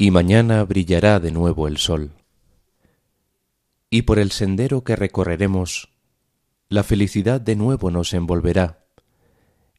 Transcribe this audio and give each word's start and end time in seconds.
Y 0.00 0.10
mañana 0.10 0.64
brillará 0.64 1.20
de 1.20 1.30
nuevo 1.30 1.68
el 1.68 1.76
sol. 1.76 2.12
Y 3.90 4.02
por 4.02 4.18
el 4.18 4.30
sendero 4.30 4.82
que 4.82 4.96
recorreremos, 4.96 5.90
la 6.70 6.84
felicidad 6.84 7.38
de 7.38 7.54
nuevo 7.54 7.90
nos 7.90 8.14
envolverá 8.14 8.86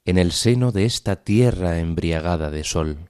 en 0.06 0.19
el 0.19 0.31
seno 0.31 0.71
de 0.71 0.85
esta 0.85 1.23
tierra 1.23 1.79
embriagada 1.79 2.51
de 2.51 2.63
sol. 2.63 3.07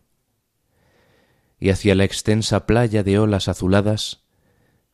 Y 1.59 1.71
hacia 1.71 1.95
la 1.95 2.05
extensa 2.05 2.65
playa 2.65 3.03
de 3.03 3.19
olas 3.19 3.49
azuladas 3.49 4.23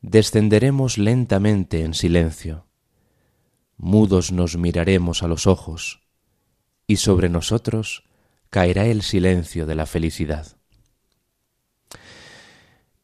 descenderemos 0.02 0.98
lentamente 0.98 1.84
en 1.84 1.94
silencio. 1.94 2.66
Mudos 3.78 4.32
nos 4.32 4.58
miraremos 4.58 5.22
a 5.22 5.28
los 5.28 5.46
ojos, 5.46 6.02
y 6.88 6.96
sobre 6.96 7.30
nosotros 7.30 8.06
caerá 8.50 8.88
el 8.88 9.04
silencio 9.04 9.68
de 9.68 9.76
la 9.76 9.86
felicidad. 9.86 10.57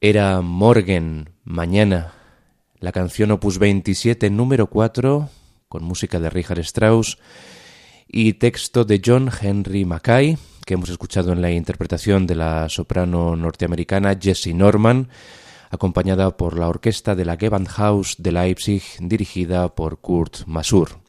Era 0.06 0.42
Morgen, 0.42 1.30
mañana, 1.46 2.12
la 2.82 2.92
canción 2.92 3.32
opus 3.32 3.58
27, 3.58 4.30
número 4.30 4.68
4, 4.68 5.30
con 5.70 5.86
música 5.86 6.20
de 6.20 6.30
Richard 6.30 6.60
Strauss 6.60 7.20
y 8.06 8.34
texto 8.34 8.84
de 8.84 9.02
John 9.02 9.32
Henry 9.42 9.86
Mackay, 9.86 10.38
que 10.66 10.74
hemos 10.74 10.90
escuchado 10.90 11.32
en 11.32 11.42
la 11.42 11.52
interpretación 11.52 12.28
de 12.28 12.36
la 12.36 12.68
soprano 12.68 13.38
norteamericana 13.38 14.20
Jessie 14.22 14.54
Norman, 14.54 15.08
acompañada 15.70 16.36
por 16.36 16.60
la 16.60 16.68
orquesta 16.68 17.16
de 17.16 17.24
la 17.24 17.38
Gewandhaus 17.38 18.18
de 18.18 18.34
Leipzig, 18.34 18.84
dirigida 19.00 19.74
por 19.74 20.02
Kurt 20.02 20.46
Masur. 20.48 21.00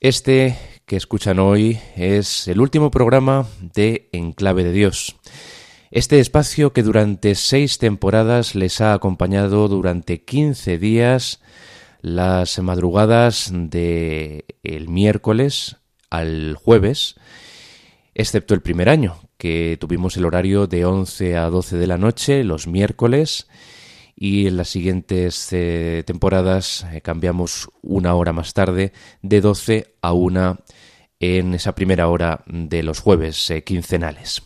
Este 0.00 0.58
que 0.86 0.96
escuchan 0.96 1.38
hoy 1.38 1.78
es 1.94 2.48
el 2.48 2.60
último 2.60 2.90
programa 2.90 3.46
de 3.60 4.08
Enclave 4.10 4.64
de 4.64 4.72
Dios. 4.72 5.14
Este 5.90 6.18
espacio 6.18 6.72
que 6.72 6.82
durante 6.82 7.34
seis 7.36 7.78
temporadas 7.78 8.54
les 8.56 8.80
ha 8.80 8.92
acompañado 8.92 9.68
durante 9.68 10.24
15 10.24 10.78
días 10.78 11.40
las 12.00 12.58
madrugadas 12.58 13.50
de 13.52 14.44
el 14.64 14.88
miércoles 14.88 15.76
al 16.10 16.56
jueves, 16.56 17.14
excepto 18.14 18.54
el 18.54 18.62
primer 18.62 18.88
año, 18.88 19.20
que 19.38 19.76
tuvimos 19.80 20.16
el 20.16 20.24
horario 20.24 20.66
de 20.66 20.84
11 20.84 21.36
a 21.36 21.50
12 21.50 21.76
de 21.76 21.86
la 21.86 21.98
noche 21.98 22.42
los 22.42 22.66
miércoles 22.66 23.46
y 24.16 24.48
en 24.48 24.56
las 24.56 24.68
siguientes 24.68 25.48
eh, 25.52 26.02
temporadas 26.04 26.84
eh, 26.92 27.00
cambiamos 27.00 27.68
una 27.82 28.14
hora 28.14 28.32
más 28.32 28.54
tarde 28.54 28.92
de 29.22 29.40
12 29.40 29.94
a 30.00 30.12
1 30.12 30.58
en 31.20 31.54
esa 31.54 31.74
primera 31.74 32.08
hora 32.08 32.42
de 32.46 32.82
los 32.82 33.00
jueves 33.00 33.50
eh, 33.50 33.62
quincenales. 33.62 34.42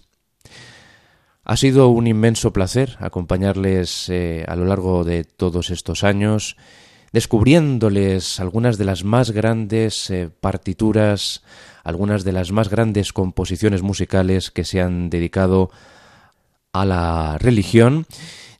Ha 1.50 1.56
sido 1.56 1.88
un 1.88 2.06
inmenso 2.06 2.52
placer 2.52 2.96
acompañarles 3.00 4.08
a 4.46 4.54
lo 4.54 4.66
largo 4.66 5.02
de 5.02 5.24
todos 5.24 5.70
estos 5.70 6.04
años, 6.04 6.56
descubriéndoles 7.12 8.38
algunas 8.38 8.78
de 8.78 8.84
las 8.84 9.02
más 9.02 9.32
grandes 9.32 10.12
partituras, 10.38 11.42
algunas 11.82 12.22
de 12.22 12.30
las 12.30 12.52
más 12.52 12.68
grandes 12.68 13.12
composiciones 13.12 13.82
musicales 13.82 14.52
que 14.52 14.62
se 14.62 14.80
han 14.80 15.10
dedicado 15.10 15.72
a 16.72 16.84
la 16.84 17.36
religión 17.40 18.06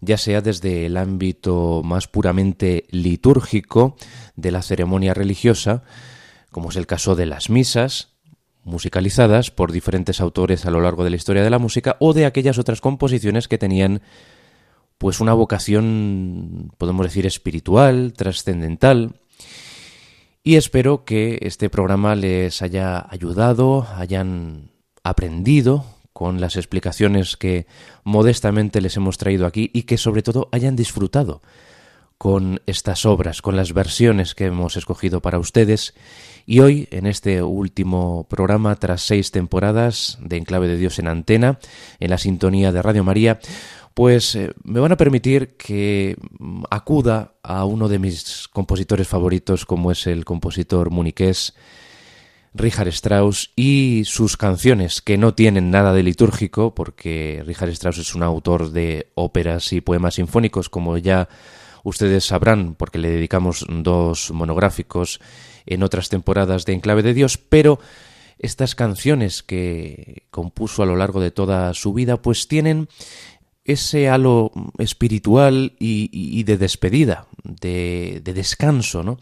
ya 0.01 0.19
sea 0.19 0.41
desde 0.41 0.87
el 0.87 0.97
ámbito 0.97 1.83
más 1.85 2.09
puramente 2.09 2.87
litúrgico 2.91 3.97
de 4.35 4.51
la 4.51 4.63
ceremonia 4.63 5.15
religiosa, 5.15 5.85
como 6.51 6.71
es 6.71 6.77
el 6.77 6.89
caso 6.89 7.15
de 7.15 7.27
las 7.27 7.51
misas, 7.51 8.10
musicalizadas 8.71 9.51
por 9.51 9.73
diferentes 9.73 10.21
autores 10.21 10.65
a 10.65 10.71
lo 10.71 10.81
largo 10.81 11.05
de 11.05 11.11
la 11.11 11.17
historia 11.17 11.43
de 11.43 11.51
la 11.51 11.59
música, 11.59 11.97
o 12.01 12.15
de 12.15 12.25
aquellas 12.25 12.59
otras 12.59 12.81
composiciones 12.81 13.49
que 13.49 13.59
tenían 13.59 14.01
pues 14.97 15.21
una 15.21 15.33
vocación, 15.33 16.73
podemos 16.79 17.07
decir, 17.07 17.27
espiritual, 17.27 18.13
trascendental, 18.15 19.21
y 20.43 20.57
espero 20.57 21.05
que 21.05 21.39
este 21.43 21.69
programa 21.69 22.15
les 22.15 22.63
haya 22.63 23.07
ayudado, 23.11 23.87
hayan 23.97 24.71
aprendido 25.03 25.85
con 26.13 26.41
las 26.41 26.57
explicaciones 26.57 27.37
que 27.37 27.67
modestamente 28.05 28.81
les 28.81 28.97
hemos 28.97 29.17
traído 29.17 29.47
aquí 29.47 29.71
y 29.73 29.83
que 29.83 29.99
sobre 29.99 30.23
todo 30.23 30.49
hayan 30.53 30.77
disfrutado 30.77 31.41
con 32.21 32.61
estas 32.67 33.07
obras, 33.07 33.41
con 33.41 33.57
las 33.57 33.73
versiones 33.73 34.35
que 34.35 34.45
hemos 34.45 34.77
escogido 34.77 35.23
para 35.23 35.39
ustedes. 35.39 35.95
Y 36.45 36.61
hoy, 36.61 36.87
en 36.91 37.07
este 37.07 37.43
último 37.43 38.27
programa, 38.29 38.77
tras 38.77 39.01
seis 39.01 39.31
temporadas 39.31 40.19
de 40.21 40.37
Enclave 40.37 40.69
de 40.69 40.77
Dios 40.77 40.99
en 40.99 41.09
antena, 41.09 41.59
en 41.99 42.11
la 42.11 42.19
sintonía 42.19 42.73
de 42.73 42.83
Radio 42.83 43.05
María, 43.05 43.41
pues 43.95 44.35
eh, 44.35 44.53
me 44.65 44.81
van 44.81 44.93
a 44.93 44.99
permitir 44.99 45.57
que 45.57 46.19
acuda 46.69 47.33
a 47.43 47.65
uno 47.65 47.89
de 47.89 47.99
mis 47.99 48.49
compositores 48.49 49.09
favoritos, 49.09 49.65
como 49.65 49.91
es 49.91 50.07
el 50.07 50.27
compositor 50.27 50.91
muniqués 50.91 51.55
Richard 52.53 52.89
Strauss 52.89 53.51
y 53.57 54.03
sus 54.05 54.37
canciones, 54.37 55.01
que 55.01 55.17
no 55.17 55.33
tienen 55.33 55.71
nada 55.71 55.95
de 55.95 56.03
litúrgico, 56.03 56.75
porque 56.75 57.43
Richard 57.47 57.71
Strauss 57.71 57.97
es 57.97 58.15
un 58.15 58.23
autor 58.23 58.73
de 58.73 59.11
óperas 59.15 59.73
y 59.73 59.81
poemas 59.81 60.17
sinfónicos, 60.17 60.69
como 60.69 60.99
ya 60.99 61.27
ustedes 61.85 62.25
sabrán, 62.25 62.75
porque 62.75 62.99
le 62.99 63.11
dedicamos 63.11 63.67
dos 63.69 64.31
monográficos 64.31 65.21
en 65.67 65.83
otras 65.83 66.09
temporadas 66.09 66.65
de 66.65 66.75
Enclave 66.75 67.03
de 67.03 67.15
Dios, 67.15 67.39
pero 67.39 67.81
estas 68.39 68.75
canciones 68.75 69.43
que 69.43 70.25
compuso 70.31 70.83
a 70.83 70.87
lo 70.87 70.97
largo 70.97 71.21
de 71.21 71.31
toda 71.31 71.75
su 71.75 71.93
vida, 71.93 72.21
pues 72.21 72.49
tienen 72.49 72.89
ese 73.65 74.09
halo 74.09 74.51
espiritual 74.79 75.75
y, 75.79 76.43
de 76.45 76.57
despedida, 76.57 77.27
de, 77.45 78.21
de 78.25 78.33
descanso, 78.33 79.03
¿no? 79.03 79.19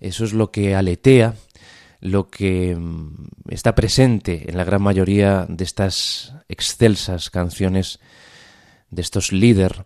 Eso 0.00 0.24
es 0.24 0.32
lo 0.32 0.50
que 0.50 0.74
aletea 0.74 1.34
lo 2.00 2.30
que 2.30 2.76
mm, 2.76 3.28
está 3.50 3.74
presente 3.74 4.48
en 4.48 4.56
la 4.56 4.64
gran 4.64 4.82
mayoría 4.82 5.46
de 5.48 5.64
estas 5.64 6.34
excelsas 6.48 7.30
canciones 7.30 7.98
de 8.90 9.02
estos 9.02 9.32
líder 9.32 9.84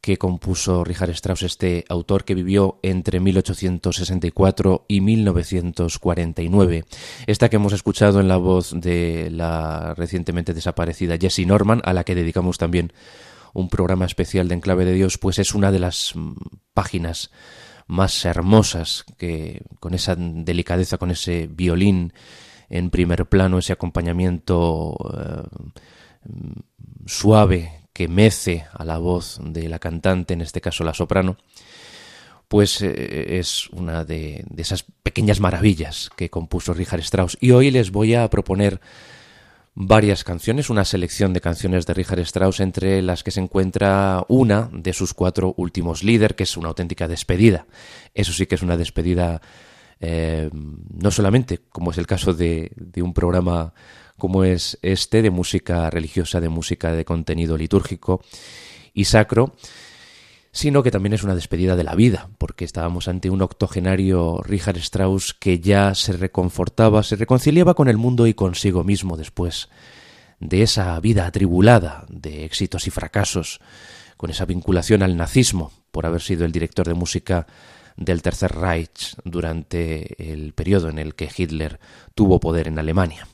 que 0.00 0.16
compuso 0.16 0.82
Richard 0.82 1.10
Strauss, 1.10 1.42
este 1.42 1.84
autor 1.88 2.24
que 2.24 2.34
vivió 2.34 2.78
entre 2.82 3.20
1864 3.20 4.86
y 4.88 5.00
1949. 5.02 6.84
Esta 7.26 7.48
que 7.50 7.56
hemos 7.56 7.72
escuchado 7.72 8.20
en 8.20 8.28
la 8.28 8.38
voz 8.38 8.72
de 8.74 9.30
la 9.30 9.94
recientemente 9.94 10.54
desaparecida 10.54 11.18
Jessie 11.18 11.46
Norman, 11.46 11.82
a 11.84 11.92
la 11.92 12.04
que 12.04 12.14
dedicamos 12.14 12.56
también 12.56 12.92
un 13.52 13.68
programa 13.68 14.06
especial 14.06 14.48
de 14.48 14.54
Enclave 14.54 14.84
de 14.84 14.94
Dios, 14.94 15.18
pues 15.18 15.38
es 15.38 15.54
una 15.54 15.70
de 15.70 15.80
las 15.80 16.12
mm, 16.14 16.32
páginas 16.72 17.30
más 17.86 18.24
hermosas, 18.24 19.04
que 19.18 19.62
con 19.80 19.94
esa 19.94 20.14
delicadeza, 20.16 20.96
con 20.96 21.10
ese 21.10 21.48
violín 21.48 22.12
en 22.68 22.90
primer 22.90 23.26
plano, 23.26 23.58
ese 23.58 23.72
acompañamiento 23.72 24.96
eh, 25.12 25.42
suave 27.06 27.79
que 28.00 28.08
mece 28.08 28.64
a 28.72 28.82
la 28.82 28.96
voz 28.96 29.38
de 29.44 29.68
la 29.68 29.78
cantante, 29.78 30.32
en 30.32 30.40
este 30.40 30.62
caso 30.62 30.84
la 30.84 30.94
soprano, 30.94 31.36
pues 32.48 32.80
eh, 32.80 33.38
es 33.38 33.68
una 33.72 34.06
de, 34.06 34.42
esas 34.56 34.86
pequeñas 35.02 35.38
maravillas 35.38 36.08
que 36.16 36.30
compuso 36.30 36.72
Richard 36.72 37.00
Strauss. 37.00 37.36
Y 37.42 37.50
hoy 37.50 37.70
les 37.70 37.90
voy 37.90 38.14
a 38.14 38.30
proponer 38.30 38.80
varias 39.74 40.24
canciones, 40.24 40.70
una 40.70 40.86
selección 40.86 41.34
de 41.34 41.42
canciones 41.42 41.84
de 41.84 41.92
Richard 41.92 42.20
Strauss, 42.20 42.60
entre 42.60 43.02
las 43.02 43.22
que 43.22 43.32
se 43.32 43.40
encuentra 43.40 44.24
una 44.28 44.70
de 44.72 44.94
sus 44.94 45.12
cuatro 45.12 45.52
últimos 45.58 46.02
líderes, 46.02 46.36
que 46.38 46.44
es 46.44 46.56
una 46.56 46.68
auténtica 46.68 47.06
despedida. 47.06 47.66
Eso 48.14 48.32
sí 48.32 48.46
que 48.46 48.54
es 48.54 48.62
una 48.62 48.78
despedida, 48.78 49.42
eh, 50.00 50.48
no 50.52 51.10
solamente, 51.10 51.58
como 51.68 51.90
es 51.90 51.98
el 51.98 52.06
caso 52.06 52.32
de 52.32 52.72
un 52.96 53.12
programa 53.12 53.74
como 54.20 54.44
es 54.44 54.78
este, 54.82 55.22
de 55.22 55.30
música 55.30 55.90
religiosa, 55.90 56.40
de 56.40 56.48
música 56.48 56.92
de 56.92 57.04
contenido 57.04 57.56
litúrgico 57.56 58.22
y 58.94 59.06
sacro, 59.06 59.56
sino 60.52 60.84
que 60.84 60.92
también 60.92 61.12
es 61.12 61.24
una 61.24 61.34
despedida 61.34 61.74
de 61.74 61.82
la 61.82 61.96
vida, 61.96 62.28
porque 62.38 62.64
estábamos 62.64 63.08
ante 63.08 63.30
un 63.30 63.42
octogenario 63.42 64.40
Richard 64.44 64.78
Strauss 64.78 65.34
que 65.34 65.58
ya 65.58 65.96
se 65.96 66.12
reconfortaba, 66.12 67.02
se 67.02 67.16
reconciliaba 67.16 67.74
con 67.74 67.88
el 67.88 67.96
mundo 67.96 68.28
y 68.28 68.34
consigo 68.34 68.84
mismo 68.84 69.16
después 69.16 69.68
de 70.38 70.62
esa 70.62 70.98
vida 71.00 71.26
atribulada 71.26 72.04
de 72.08 72.44
éxitos 72.44 72.86
y 72.86 72.90
fracasos, 72.90 73.60
con 74.16 74.30
esa 74.30 74.44
vinculación 74.44 75.02
al 75.02 75.16
nazismo 75.16 75.72
por 75.90 76.06
haber 76.06 76.20
sido 76.20 76.44
el 76.44 76.52
director 76.52 76.86
de 76.86 76.94
música 76.94 77.46
del 77.96 78.22
Tercer 78.22 78.52
Reich 78.52 79.14
durante 79.24 80.32
el 80.32 80.52
periodo 80.52 80.88
en 80.88 80.98
el 80.98 81.14
que 81.14 81.30
Hitler 81.34 81.78
tuvo 82.14 82.40
poder 82.40 82.68
en 82.68 82.78
Alemania. 82.78 83.26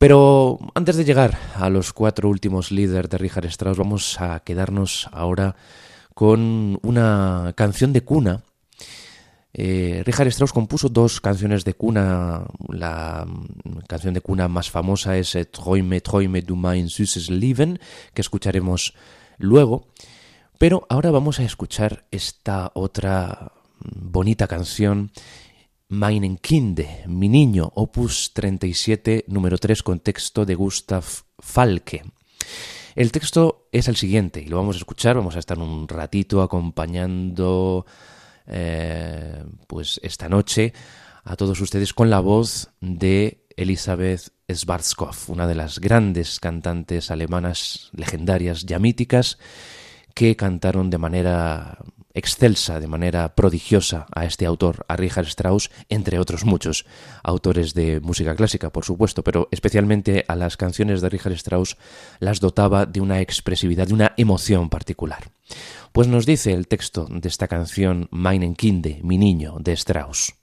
Pero 0.00 0.58
antes 0.74 0.96
de 0.96 1.04
llegar 1.04 1.38
a 1.56 1.68
los 1.68 1.92
cuatro 1.92 2.30
últimos 2.30 2.72
líderes 2.72 3.10
de 3.10 3.18
Richard 3.18 3.44
Strauss, 3.48 3.76
vamos 3.76 4.18
a 4.18 4.40
quedarnos 4.40 5.06
ahora 5.12 5.56
con 6.14 6.78
una 6.80 7.52
canción 7.54 7.92
de 7.92 8.00
cuna. 8.00 8.42
Eh, 9.52 10.02
Richard 10.06 10.28
Strauss 10.28 10.54
compuso 10.54 10.88
dos 10.88 11.20
canciones 11.20 11.66
de 11.66 11.74
cuna. 11.74 12.46
La 12.70 13.26
canción 13.88 14.14
de 14.14 14.22
cuna 14.22 14.48
más 14.48 14.70
famosa 14.70 15.18
es 15.18 15.36
Träume, 15.52 16.00
Träume 16.00 16.40
du 16.40 16.56
mein 16.56 16.88
süßes 16.88 17.28
Leben, 17.28 17.78
que 18.14 18.22
escucharemos 18.22 18.94
luego. 19.36 19.88
Pero 20.56 20.86
ahora 20.88 21.10
vamos 21.10 21.40
a 21.40 21.44
escuchar 21.44 22.06
esta 22.10 22.70
otra 22.72 23.52
bonita 23.80 24.46
canción, 24.46 25.10
Meinen 25.90 26.36
Kinde, 26.38 27.02
mi 27.08 27.28
niño, 27.28 27.72
opus 27.74 28.32
37, 28.32 29.24
número 29.26 29.58
3, 29.58 29.82
contexto 29.82 30.46
de 30.46 30.54
Gustav 30.54 31.02
Falke. 31.40 32.04
El 32.94 33.10
texto 33.10 33.66
es 33.72 33.88
el 33.88 33.96
siguiente 33.96 34.40
y 34.40 34.46
lo 34.46 34.58
vamos 34.58 34.76
a 34.76 34.78
escuchar, 34.78 35.16
vamos 35.16 35.34
a 35.34 35.40
estar 35.40 35.58
un 35.58 35.88
ratito 35.88 36.42
acompañando 36.42 37.86
eh, 38.46 39.42
pues 39.66 39.98
esta 40.04 40.28
noche 40.28 40.72
a 41.24 41.34
todos 41.34 41.60
ustedes 41.60 41.92
con 41.92 42.08
la 42.08 42.20
voz 42.20 42.70
de 42.80 43.48
Elisabeth 43.56 44.30
Schwarzkopf, 44.48 45.28
una 45.28 45.48
de 45.48 45.56
las 45.56 45.80
grandes 45.80 46.38
cantantes 46.38 47.10
alemanas 47.10 47.90
legendarias, 47.94 48.64
ya 48.64 48.78
míticas, 48.78 49.38
que 50.14 50.36
cantaron 50.36 50.88
de 50.88 50.98
manera 50.98 51.78
excelsa, 52.14 52.80
de 52.80 52.86
manera 52.86 53.34
prodigiosa 53.34 54.06
a 54.14 54.24
este 54.24 54.46
autor, 54.46 54.84
a 54.88 54.96
Richard 54.96 55.26
Strauss, 55.26 55.70
entre 55.88 56.18
otros 56.18 56.44
muchos 56.44 56.86
autores 57.22 57.74
de 57.74 58.00
música 58.00 58.34
clásica, 58.34 58.70
por 58.70 58.84
supuesto, 58.84 59.22
pero 59.22 59.48
especialmente 59.50 60.24
a 60.28 60.36
las 60.36 60.56
canciones 60.56 61.00
de 61.00 61.08
Richard 61.08 61.32
Strauss 61.32 61.76
las 62.18 62.40
dotaba 62.40 62.86
de 62.86 63.00
una 63.00 63.20
expresividad, 63.20 63.86
de 63.86 63.94
una 63.94 64.12
emoción 64.16 64.68
particular. 64.68 65.30
Pues 65.92 66.08
nos 66.08 66.26
dice 66.26 66.52
el 66.52 66.68
texto 66.68 67.06
de 67.10 67.28
esta 67.28 67.48
canción 67.48 68.08
Meinen 68.10 68.54
Kinde, 68.54 69.00
mi 69.02 69.18
niño, 69.18 69.56
de 69.60 69.72
Strauss. 69.72 70.34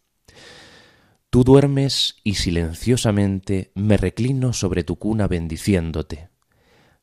Tú 1.29 1.43
duermes 1.43 2.15
y 2.23 2.35
silenciosamente 2.35 3.71
me 3.75 3.97
reclino 3.97 4.53
sobre 4.53 4.83
tu 4.83 4.97
cuna 4.97 5.27
bendiciéndote. 5.27 6.29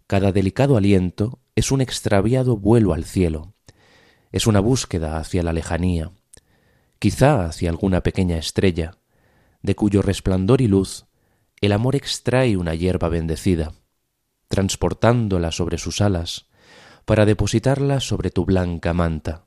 Cada 0.06 0.33
delicado 0.33 0.76
aliento 0.76 1.40
es 1.54 1.71
un 1.71 1.80
extraviado 1.80 2.56
vuelo 2.56 2.94
al 2.94 3.04
cielo, 3.04 3.53
es 4.34 4.48
una 4.48 4.58
búsqueda 4.58 5.18
hacia 5.18 5.44
la 5.44 5.52
lejanía, 5.52 6.10
quizá 6.98 7.44
hacia 7.44 7.70
alguna 7.70 8.00
pequeña 8.02 8.36
estrella, 8.36 8.98
de 9.62 9.76
cuyo 9.76 10.02
resplandor 10.02 10.60
y 10.60 10.66
luz 10.66 11.06
el 11.60 11.70
amor 11.70 11.94
extrae 11.94 12.56
una 12.56 12.74
hierba 12.74 13.08
bendecida, 13.08 13.74
transportándola 14.48 15.52
sobre 15.52 15.78
sus 15.78 16.00
alas, 16.00 16.46
para 17.04 17.26
depositarla 17.26 18.00
sobre 18.00 18.30
tu 18.30 18.44
blanca 18.44 18.92
manta. 18.92 19.44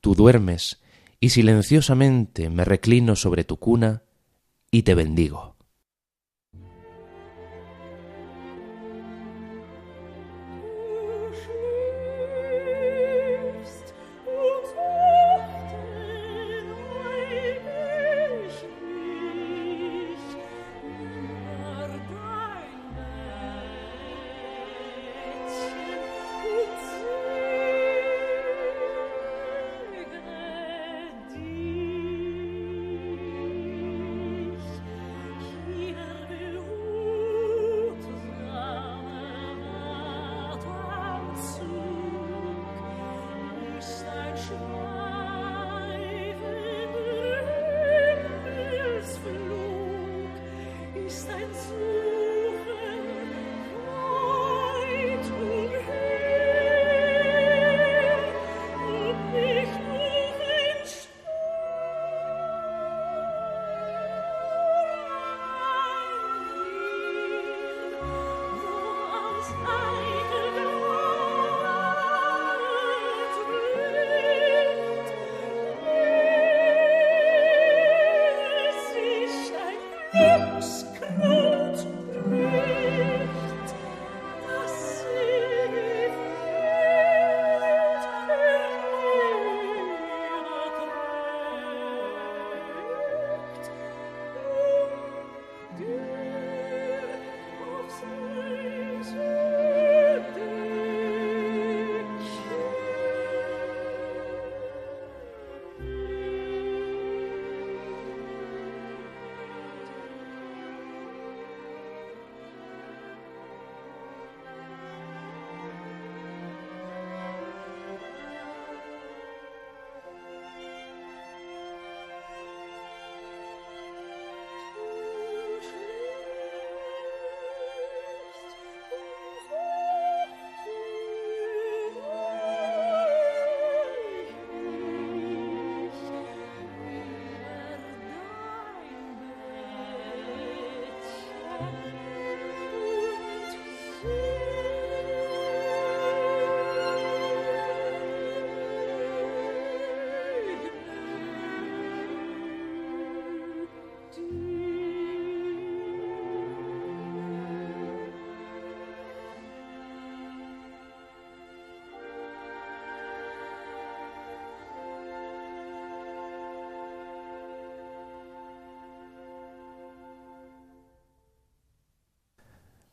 Tú 0.00 0.16
duermes 0.16 0.80
y 1.20 1.28
silenciosamente 1.28 2.50
me 2.50 2.64
reclino 2.64 3.14
sobre 3.14 3.44
tu 3.44 3.58
cuna 3.58 4.02
y 4.72 4.82
te 4.82 4.96
bendigo. 4.96 5.49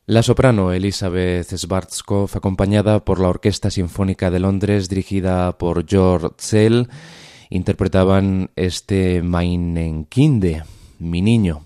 La 0.10 0.24
soprano 0.24 0.72
Elizabeth 0.72 1.54
Schwarzkopf, 1.54 2.38
acompañada 2.38 3.04
por 3.04 3.20
la 3.20 3.28
Orquesta 3.28 3.70
Sinfónica 3.70 4.32
de 4.32 4.40
Londres, 4.40 4.88
dirigida 4.88 5.58
por 5.58 5.86
George 5.86 6.30
Zell, 6.40 6.88
interpretaban 7.50 8.50
este 8.56 9.22
Meinen 9.22 10.06
Kinde, 10.06 10.64
mi 11.00 11.22
niño, 11.22 11.66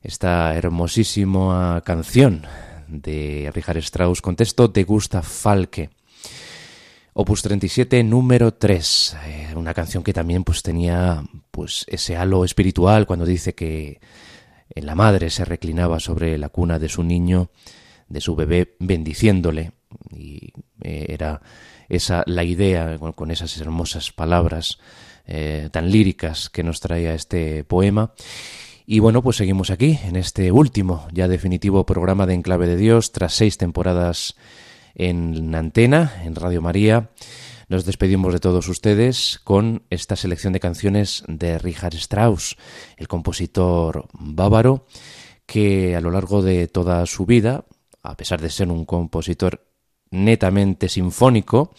esta 0.00 0.54
hermosísima 0.54 1.82
canción 1.84 2.46
de 2.86 3.50
Richard 3.52 3.78
Strauss 3.78 4.22
con 4.22 4.36
texto 4.36 4.68
de 4.68 4.84
Gustav 4.84 5.24
Falke. 5.24 5.90
Opus 7.14 7.42
37, 7.42 8.04
número 8.04 8.54
3, 8.54 9.16
eh, 9.26 9.48
una 9.56 9.74
canción 9.74 10.04
que 10.04 10.12
también 10.12 10.44
pues 10.44 10.62
tenía 10.62 11.24
pues 11.50 11.84
ese 11.88 12.16
halo 12.16 12.44
espiritual 12.44 13.06
cuando 13.06 13.26
dice 13.26 13.56
que 13.56 13.98
la 14.74 14.94
madre 14.94 15.30
se 15.30 15.44
reclinaba 15.44 16.00
sobre 16.00 16.38
la 16.38 16.48
cuna 16.48 16.78
de 16.78 16.88
su 16.88 17.02
niño, 17.02 17.50
de 18.08 18.20
su 18.20 18.36
bebé, 18.36 18.76
bendiciéndole. 18.78 19.72
Y 20.16 20.52
eh, 20.82 21.06
era 21.08 21.40
esa 21.88 22.22
la 22.26 22.44
idea 22.44 22.98
con, 22.98 23.30
esas 23.30 23.58
hermosas 23.58 24.12
palabras 24.12 24.78
eh, 25.26 25.68
tan 25.72 25.90
líricas 25.90 26.48
que 26.48 26.62
nos 26.62 26.80
traía 26.80 27.14
este 27.14 27.64
poema. 27.64 28.12
Y 28.86 28.98
bueno, 28.98 29.22
pues 29.22 29.36
seguimos 29.36 29.70
aquí, 29.70 29.98
en 30.04 30.16
este 30.16 30.50
último, 30.50 31.06
ya 31.12 31.28
definitivo 31.28 31.86
programa 31.86 32.26
de 32.26 32.34
Enclave 32.34 32.66
de 32.66 32.76
Dios, 32.76 33.12
tras 33.12 33.34
seis 33.34 33.56
temporadas 33.56 34.36
en 34.94 35.54
antena, 35.54 36.20
en 36.24 36.34
Radio 36.34 36.60
María. 36.60 37.10
Nos 37.70 37.84
despedimos 37.84 38.32
de 38.32 38.40
todos 38.40 38.66
ustedes 38.66 39.40
con 39.44 39.84
esta 39.90 40.16
selección 40.16 40.52
de 40.52 40.58
canciones 40.58 41.22
de 41.28 41.56
Richard 41.56 41.94
Strauss, 41.94 42.56
el 42.96 43.06
compositor 43.06 44.08
bávaro 44.12 44.86
que 45.46 45.94
a 45.94 46.00
lo 46.00 46.10
largo 46.10 46.42
de 46.42 46.66
toda 46.66 47.06
su 47.06 47.26
vida, 47.26 47.64
a 48.02 48.16
pesar 48.16 48.40
de 48.40 48.50
ser 48.50 48.72
un 48.72 48.84
compositor 48.84 49.68
netamente 50.10 50.88
sinfónico, 50.88 51.72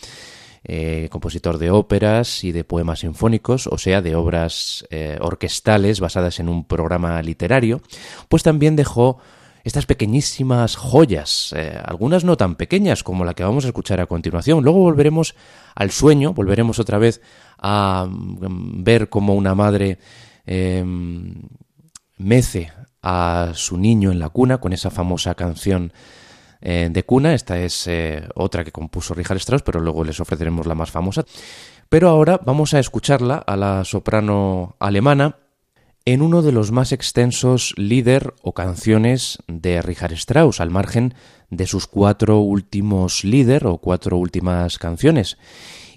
eh, 0.64 1.10
compositor 1.12 1.58
de 1.58 1.72
óperas 1.72 2.46
y 2.46 2.54
de 2.54 2.64
poemas 2.64 3.00
sinfónicos, 3.00 3.68
o 3.68 3.78
sea, 3.78 4.02
de 4.02 4.16
obras 4.16 4.86
eh, 4.92 5.18
orquestales 5.20 6.00
basadas 6.00 6.40
en 6.40 6.48
un 6.48 6.64
programa 6.64 7.22
literario, 7.22 7.82
pues 8.30 8.44
también 8.44 8.78
dejó 8.78 9.18
estas 9.64 9.86
pequeñísimas 9.86 10.76
joyas, 10.76 11.54
eh, 11.56 11.80
algunas 11.84 12.24
no 12.24 12.38
tan 12.38 12.56
pequeñas 12.56 13.04
como 13.04 13.26
la 13.26 13.34
que 13.34 13.44
vamos 13.44 13.66
a 13.66 13.68
escuchar 13.68 14.00
a 14.00 14.08
continuación. 14.08 14.64
Luego 14.64 14.80
volveremos 14.80 15.36
al 15.76 15.92
sueño, 15.92 16.34
volveremos 16.34 16.80
otra 16.80 16.98
vez 16.98 17.22
a 17.58 18.08
mm, 18.10 18.84
ver 18.84 19.10
cómo 19.10 19.36
una 19.36 19.56
madre 19.56 20.00
em, 20.46 21.36
mece 22.18 22.72
a 23.02 23.52
su 23.54 23.78
niño 23.78 24.12
en 24.12 24.20
la 24.20 24.30
cuna 24.30 24.60
con 24.60 24.74
esa 24.74 24.90
famosa 24.90 25.36
canción 25.36 25.94
eh, 26.62 26.90
de 26.92 27.04
cuna. 27.04 27.34
Esta 27.34 27.60
es 27.60 27.88
eh, 27.88 28.28
otra 28.36 28.64
que 28.64 28.72
compuso 28.72 29.14
Richard 29.14 29.38
Strauss, 29.38 29.64
pero 29.64 29.80
luego 29.80 30.04
les 30.04 30.20
ofreceremos 30.20 30.66
la 30.66 30.76
más 30.76 30.92
famosa. 30.92 31.26
Pero 31.90 32.10
ahora 32.10 32.40
vamos 32.46 32.74
a 32.74 32.80
escucharla 32.80 33.36
a 33.36 33.56
la 33.58 33.84
soprano 33.84 34.76
alemana 34.80 35.41
en 36.06 36.22
uno 36.22 36.42
de 36.42 36.52
los 36.52 36.72
más 36.72 36.92
extensos 36.92 37.74
líder 37.78 38.34
o 38.42 38.54
canciones 38.54 39.40
de 39.48 39.82
Richard 39.82 40.14
Strauss, 40.14 40.60
al 40.60 40.72
margen 40.72 41.14
de 41.50 41.68
sus 41.68 41.88
cuatro 41.88 42.40
últimos 42.40 43.24
líder 43.24 43.68
o 43.68 43.78
cuatro 43.78 44.18
últimas 44.18 44.78
canciones. 44.78 45.38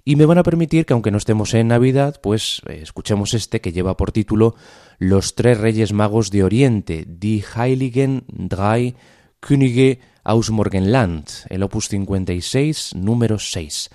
Y 0.04 0.16
me 0.16 0.26
van 0.26 0.36
a 0.36 0.42
permitir 0.42 0.84
que 0.84 0.92
aunque 0.92 1.10
no 1.10 1.16
estemos 1.16 1.54
en 1.54 1.68
Navidad, 1.68 2.20
pues 2.22 2.60
eh, 2.68 2.80
escuchemos 2.82 3.32
este 3.32 3.62
que 3.62 3.72
lleva 3.72 3.96
por 3.96 4.12
título 4.12 4.54
Los 4.98 5.34
tres 5.34 5.58
reyes 5.58 5.94
magos 5.94 6.30
de 6.30 6.44
Oriente, 6.44 7.06
Die 7.08 7.42
Heiligen 7.56 8.24
drei 8.28 8.96
Könige 9.40 10.00
aus 10.22 10.50
Morgenland, 10.50 11.28
el 11.48 11.62
opus 11.62 11.88
56, 11.88 12.94
número 12.96 13.38
6. 13.38 13.90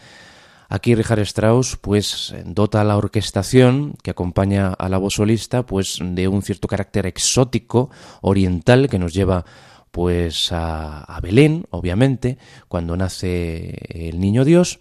Aquí 0.70 0.94
Richard 0.94 1.20
Strauss 1.22 1.78
pues 1.78 2.36
dota 2.46 2.82
a 2.82 2.84
la 2.84 2.96
orquestación 2.96 3.96
que 4.04 4.12
acompaña 4.12 4.70
a 4.70 4.88
la 4.88 5.00
voz 5.00 5.16
solista 5.16 5.66
pues 5.66 5.98
de 6.00 6.28
un 6.28 6.44
cierto 6.44 6.68
carácter 6.68 7.08
exótico, 7.08 7.90
oriental, 8.22 8.88
que 8.88 9.00
nos 9.00 9.14
lleva 9.14 9.46
pues 9.90 10.52
a, 10.52 11.00
a 11.02 11.20
Belén, 11.22 11.66
obviamente, 11.72 12.38
cuando 12.68 12.96
nace 12.96 13.80
el 13.90 14.20
niño 14.20 14.46
Dios. 14.46 14.80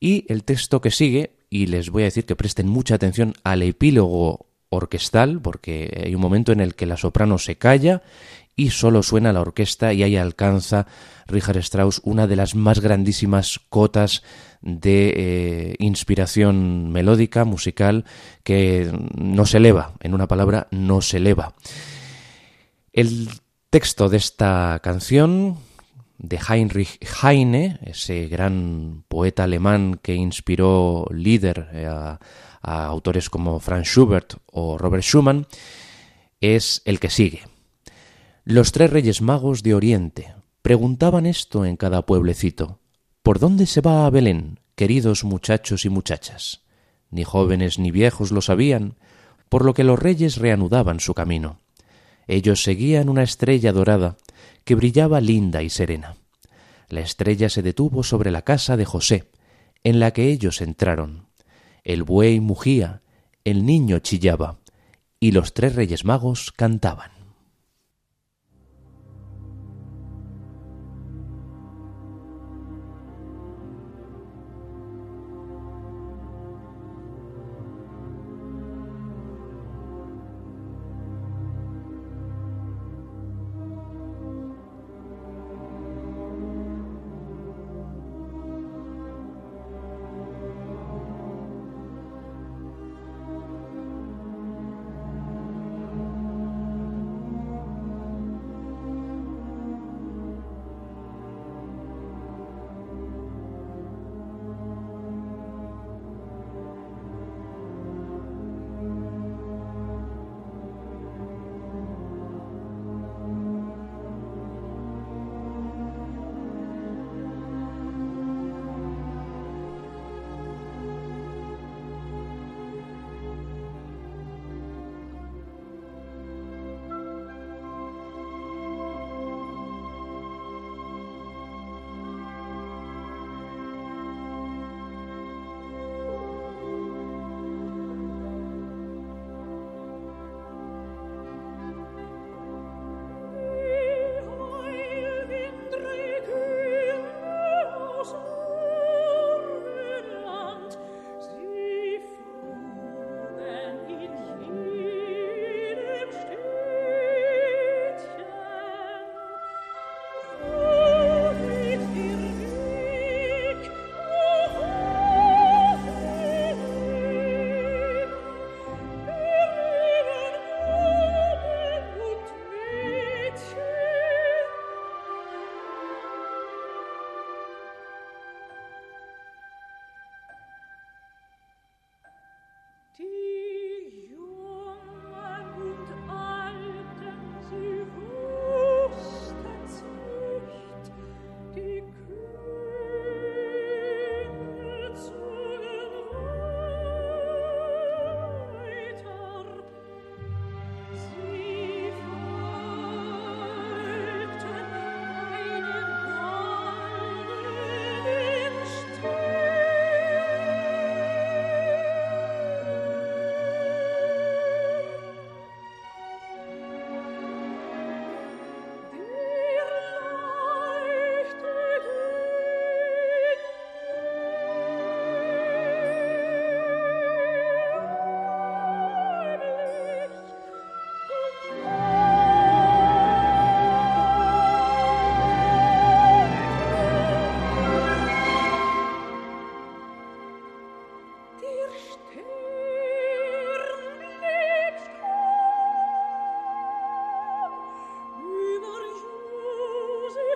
Y 0.00 0.24
el 0.28 0.42
texto 0.42 0.80
que 0.80 0.90
sigue, 0.90 1.36
y 1.48 1.66
les 1.66 1.90
voy 1.90 2.02
a 2.02 2.06
decir 2.06 2.26
que 2.26 2.34
presten 2.34 2.66
mucha 2.66 2.96
atención 2.96 3.34
al 3.44 3.62
epílogo 3.62 4.46
orquestal, 4.68 5.40
porque 5.40 6.02
hay 6.06 6.14
un 6.14 6.20
momento 6.20 6.50
en 6.50 6.60
el 6.60 6.74
que 6.74 6.86
la 6.86 6.96
soprano 6.96 7.38
se 7.38 7.56
calla 7.56 8.02
y 8.56 8.70
solo 8.70 9.02
suena 9.02 9.32
la 9.32 9.40
orquesta 9.40 9.92
y 9.92 10.02
ahí 10.02 10.16
alcanza 10.16 10.86
Richard 11.26 11.58
Strauss 11.58 12.00
una 12.04 12.26
de 12.26 12.36
las 12.36 12.54
más 12.54 12.80
grandísimas 12.80 13.60
cotas 13.68 14.22
de 14.62 15.12
eh, 15.16 15.76
inspiración 15.78 16.90
melódica, 16.90 17.44
musical, 17.44 18.04
que 18.42 18.90
no 19.16 19.46
se 19.46 19.58
eleva, 19.58 19.94
en 20.00 20.14
una 20.14 20.28
palabra, 20.28 20.68
no 20.70 21.00
se 21.00 21.18
eleva. 21.18 21.54
El 22.92 23.28
texto 23.70 24.08
de 24.08 24.16
esta 24.16 24.80
canción 24.82 25.58
de 26.18 26.38
Heinrich 26.38 26.98
Heine, 27.22 27.78
ese 27.82 28.26
gran 28.28 29.04
poeta 29.08 29.44
alemán 29.44 29.98
que 30.02 30.14
inspiró 30.14 31.06
líder 31.10 31.68
eh, 31.72 31.86
a 31.86 32.18
autores 32.62 33.30
como 33.30 33.58
Franz 33.60 33.88
Schubert 33.88 34.34
o 34.46 34.76
Robert 34.76 35.02
Schumann, 35.02 35.46
es 36.40 36.82
el 36.84 37.00
que 37.00 37.10
sigue. 37.10 37.42
Los 38.44 38.72
tres 38.72 38.90
reyes 38.90 39.22
magos 39.22 39.62
de 39.62 39.74
Oriente 39.74 40.34
preguntaban 40.62 41.26
esto 41.26 41.64
en 41.64 41.76
cada 41.76 42.04
pueblecito. 42.04 42.80
¿Por 43.22 43.38
dónde 43.38 43.66
se 43.66 43.82
va 43.82 44.06
a 44.06 44.10
Belén, 44.10 44.60
queridos 44.76 45.24
muchachos 45.24 45.84
y 45.84 45.90
muchachas? 45.90 46.62
Ni 47.10 47.22
jóvenes 47.22 47.78
ni 47.78 47.90
viejos 47.90 48.32
lo 48.32 48.40
sabían, 48.40 48.96
por 49.50 49.66
lo 49.66 49.74
que 49.74 49.84
los 49.84 49.98
reyes 49.98 50.36
reanudaban 50.36 51.00
su 51.00 51.12
camino. 51.12 51.58
Ellos 52.28 52.62
seguían 52.62 53.10
una 53.10 53.22
estrella 53.22 53.72
dorada 53.72 54.16
que 54.64 54.74
brillaba 54.74 55.20
linda 55.20 55.62
y 55.62 55.68
serena. 55.68 56.16
La 56.88 57.00
estrella 57.00 57.50
se 57.50 57.60
detuvo 57.60 58.04
sobre 58.04 58.30
la 58.30 58.40
casa 58.40 58.78
de 58.78 58.86
José, 58.86 59.30
en 59.84 60.00
la 60.00 60.12
que 60.12 60.30
ellos 60.30 60.62
entraron. 60.62 61.26
El 61.84 62.04
buey 62.04 62.40
mugía, 62.40 63.02
el 63.44 63.66
niño 63.66 63.98
chillaba, 63.98 64.60
y 65.20 65.32
los 65.32 65.52
tres 65.52 65.74
reyes 65.74 66.06
magos 66.06 66.52
cantaban. 66.52 67.19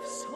lives 0.05 0.34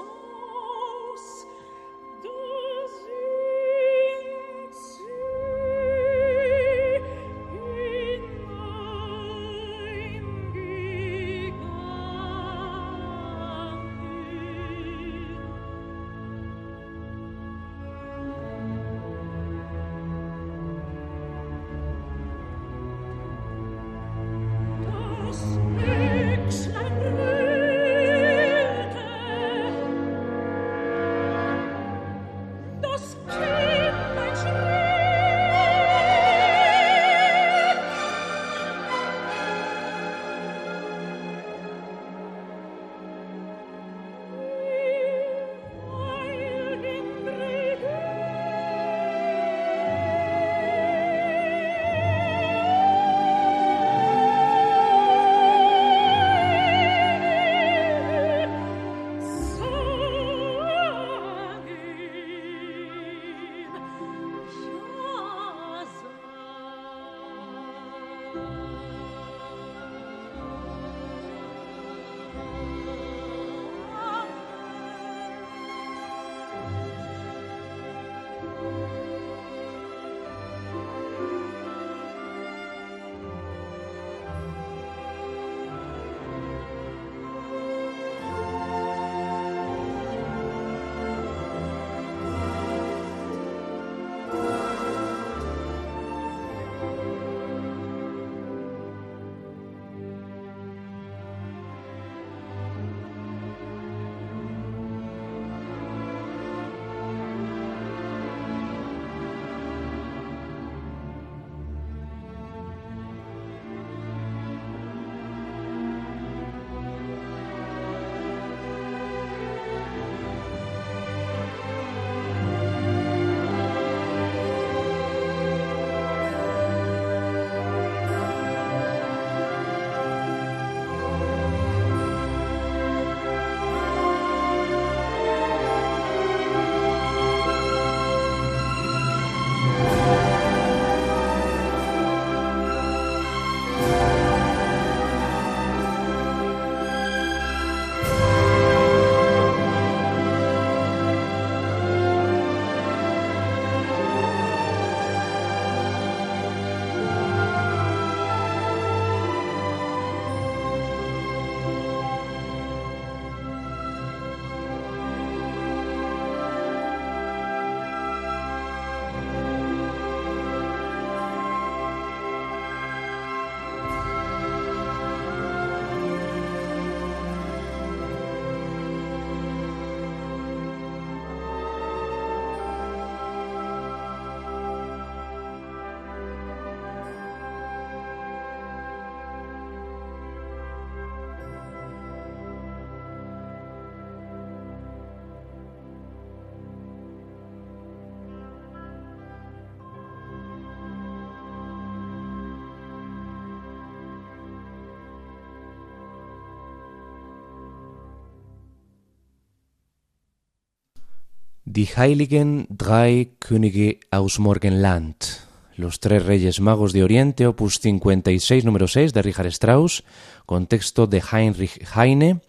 Die 211.79 211.87
Heiligen 211.97 212.67
Drei 212.71 213.29
Könige 213.39 214.01
aus 214.11 214.41
Morgenland, 214.41 215.47
Los 215.77 216.01
Tres 216.01 216.27
Reyes 216.27 216.59
Magos 216.59 216.93
de 216.93 217.05
Oriente, 217.05 217.47
opus 217.47 217.79
56, 217.79 218.65
número 218.65 218.89
6, 218.89 219.13
de 219.13 219.23
Richard 219.23 219.47
Strauss, 219.47 220.03
con 220.45 220.67
texto 220.67 221.07
de 221.07 221.23
Heinrich 221.23 221.81
Heine, 221.95 222.41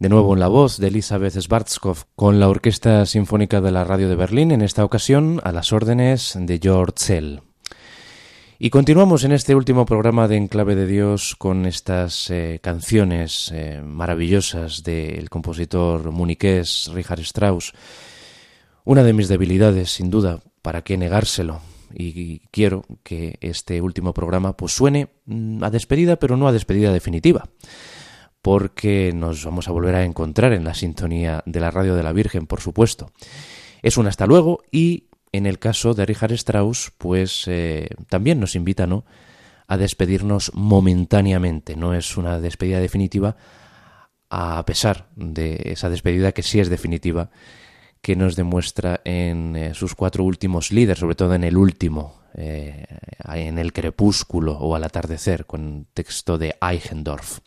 de 0.00 0.08
nuevo 0.08 0.34
en 0.34 0.40
la 0.40 0.48
voz 0.48 0.78
de 0.78 0.88
Elisabeth 0.88 1.38
Schwarzkopf, 1.40 2.06
con 2.16 2.40
la 2.40 2.48
Orquesta 2.48 3.06
Sinfónica 3.06 3.60
de 3.60 3.70
la 3.70 3.84
Radio 3.84 4.08
de 4.08 4.16
Berlín, 4.16 4.50
en 4.50 4.62
esta 4.62 4.84
ocasión 4.84 5.40
a 5.44 5.52
las 5.52 5.72
órdenes 5.72 6.36
de 6.36 6.58
George 6.60 6.94
Zell. 6.98 7.42
Y 8.58 8.70
continuamos 8.70 9.22
en 9.22 9.30
este 9.30 9.54
último 9.54 9.86
programa 9.86 10.26
de 10.26 10.38
Enclave 10.38 10.74
de 10.74 10.88
Dios 10.88 11.36
con 11.38 11.66
estas 11.66 12.28
eh, 12.32 12.58
canciones 12.60 13.52
eh, 13.54 13.80
maravillosas 13.80 14.82
del 14.82 15.30
compositor 15.30 16.10
muniqués 16.10 16.90
Richard 16.92 17.20
Strauss, 17.20 17.72
una 18.84 19.02
de 19.02 19.12
mis 19.12 19.28
debilidades, 19.28 19.90
sin 19.90 20.10
duda, 20.10 20.40
¿para 20.62 20.82
qué 20.82 20.96
negárselo? 20.96 21.60
Y 21.92 22.40
quiero 22.50 22.84
que 23.02 23.38
este 23.40 23.80
último 23.80 24.14
programa 24.14 24.56
pues 24.56 24.72
suene 24.72 25.08
mm, 25.26 25.62
a 25.64 25.70
despedida, 25.70 26.16
pero 26.16 26.36
no 26.36 26.48
a 26.48 26.52
despedida 26.52 26.92
definitiva, 26.92 27.48
porque 28.42 29.12
nos 29.14 29.44
vamos 29.44 29.68
a 29.68 29.72
volver 29.72 29.94
a 29.96 30.04
encontrar 30.04 30.52
en 30.52 30.64
la 30.64 30.74
sintonía 30.74 31.42
de 31.46 31.60
la 31.60 31.70
radio 31.70 31.94
de 31.94 32.02
la 32.02 32.12
Virgen, 32.12 32.46
por 32.46 32.60
supuesto. 32.60 33.10
Es 33.82 33.96
un 33.96 34.06
hasta 34.06 34.26
luego 34.26 34.62
y 34.70 35.08
en 35.32 35.46
el 35.46 35.58
caso 35.58 35.94
de 35.94 36.06
Richard 36.06 36.32
Strauss, 36.32 36.92
pues 36.98 37.44
eh, 37.46 37.88
también 38.08 38.40
nos 38.40 38.56
invita, 38.56 38.86
¿no? 38.86 39.04
a 39.70 39.76
despedirnos 39.76 40.50
momentáneamente, 40.52 41.76
no 41.76 41.94
es 41.94 42.16
una 42.16 42.40
despedida 42.40 42.80
definitiva, 42.80 43.36
a 44.28 44.64
pesar 44.66 45.06
de 45.14 45.60
esa 45.64 45.88
despedida 45.88 46.32
que 46.32 46.42
sí 46.42 46.58
es 46.58 46.68
definitiva 46.68 47.30
que 48.00 48.16
nos 48.16 48.36
demuestra 48.36 49.00
en 49.04 49.56
eh, 49.56 49.74
sus 49.74 49.94
cuatro 49.94 50.24
últimos 50.24 50.72
líderes, 50.72 51.00
sobre 51.00 51.14
todo 51.14 51.34
en 51.34 51.44
el 51.44 51.56
último, 51.56 52.20
eh, 52.34 52.86
en 53.34 53.58
el 53.58 53.72
crepúsculo 53.72 54.56
o 54.58 54.74
al 54.74 54.84
atardecer, 54.84 55.46
con 55.46 55.86
texto 55.92 56.38
de 56.38 56.56
Eichendorff. 56.60 57.40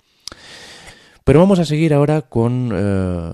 Pero 1.24 1.40
vamos 1.40 1.60
a 1.60 1.66
seguir 1.66 1.94
ahora 1.94 2.24
con 2.24 2.72
eh, 2.74 3.34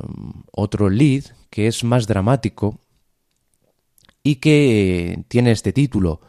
otro 0.51 0.89
lead 0.89 1.23
que 1.49 1.67
es 1.67 1.83
más 1.83 2.07
dramático 2.07 2.79
y 4.21 4.35
que 4.35 5.23
tiene 5.27 5.51
este 5.51 5.73
título, 5.73 6.21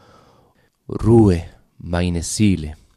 Rue, 0.87 1.47
meine 1.77 2.21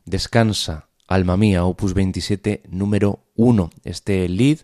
descansa, 0.04 0.88
alma 1.06 1.36
mía, 1.36 1.64
opus 1.64 1.94
27, 1.94 2.62
número 2.68 3.26
1. 3.34 3.70
Este 3.84 4.28
lead 4.28 4.58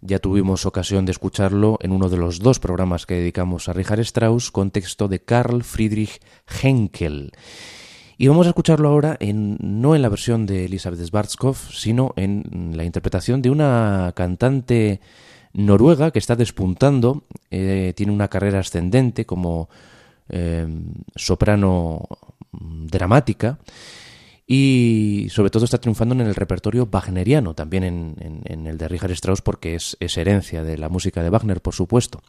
ya 0.00 0.18
tuvimos 0.18 0.66
ocasión 0.66 1.04
de 1.04 1.12
escucharlo 1.12 1.78
en 1.80 1.92
uno 1.92 2.08
de 2.08 2.16
los 2.16 2.38
dos 2.38 2.58
programas 2.58 3.06
que 3.06 3.14
dedicamos 3.14 3.68
a 3.68 3.72
Richard 3.72 4.00
Strauss 4.00 4.50
con 4.50 4.70
texto 4.70 5.08
de 5.08 5.20
Karl 5.20 5.62
Friedrich 5.62 6.20
Henkel. 6.62 7.32
Y 8.16 8.28
vamos 8.28 8.46
a 8.46 8.50
escucharlo 8.50 8.88
ahora 8.88 9.16
en, 9.20 9.56
no 9.60 9.94
en 9.94 10.02
la 10.02 10.08
versión 10.08 10.46
de 10.46 10.66
Elisabeth 10.66 11.00
Schwarzkopf, 11.06 11.72
sino 11.72 12.12
en 12.16 12.72
la 12.74 12.84
interpretación 12.84 13.40
de 13.40 13.50
una 13.50 14.12
cantante 14.14 15.00
noruega 15.52 16.10
que 16.10 16.18
está 16.18 16.36
despuntando, 16.36 17.24
eh, 17.50 17.92
tiene 17.96 18.12
una 18.12 18.28
carrera 18.28 18.60
ascendente 18.60 19.24
como 19.24 19.68
eh, 20.28 20.66
soprano 21.16 22.06
dramática 22.52 23.58
y 24.52 25.28
sobre 25.30 25.48
todo 25.48 25.64
está 25.64 25.78
triunfando 25.78 26.12
en 26.12 26.22
el 26.22 26.34
repertorio 26.34 26.88
wagneriano, 26.90 27.54
también 27.54 27.84
en, 27.84 28.66
el 28.66 28.78
de 28.78 28.88
Richard 28.88 29.12
Strauss 29.12 29.42
porque 29.42 29.76
es, 29.76 29.96
herencia 30.00 30.64
de 30.64 30.76
la 30.76 30.88
música 30.88 31.22
de 31.22 31.30
Wagner, 31.30 31.60
por 31.62 31.72
supuesto. 31.72 32.20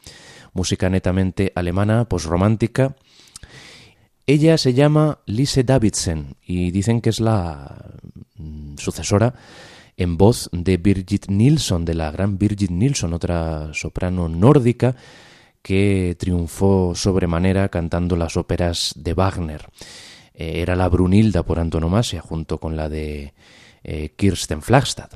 Música 0.53 0.87
netamente 0.87 1.51
alemana, 1.55 2.05
posromántica. 2.05 2.95
Ella 4.27 4.59
se 4.59 4.75
llama 4.75 5.17
Lise 5.25 5.63
Davidsen 5.63 6.35
y 6.45 6.69
dicen 6.69 7.01
que 7.01 7.09
es 7.09 7.19
la 7.19 7.89
mm, 8.35 8.77
sucesora 8.77 9.33
en 9.97 10.15
voz 10.15 10.47
de 10.51 10.77
Birgit 10.77 11.25
Nilsson, 11.27 11.85
de 11.85 11.95
la 11.95 12.11
gran 12.11 12.37
Birgit 12.37 12.69
Nilsson, 12.69 13.15
otra 13.15 13.73
soprano 13.73 14.29
nórdica 14.29 14.95
que 15.63 16.15
triunfó 16.19 16.93
sobremanera 16.93 17.69
cantando 17.69 18.15
las 18.15 18.37
óperas 18.37 18.93
de 18.95 19.15
Wagner. 19.15 19.65
Eh, 20.41 20.59
era 20.59 20.75
la 20.75 20.89
Brunilda 20.89 21.43
por 21.43 21.59
antonomasia, 21.59 22.19
junto 22.19 22.57
con 22.57 22.75
la 22.75 22.89
de 22.89 23.35
eh, 23.83 24.09
Kirsten 24.15 24.63
Flagstad. 24.63 25.11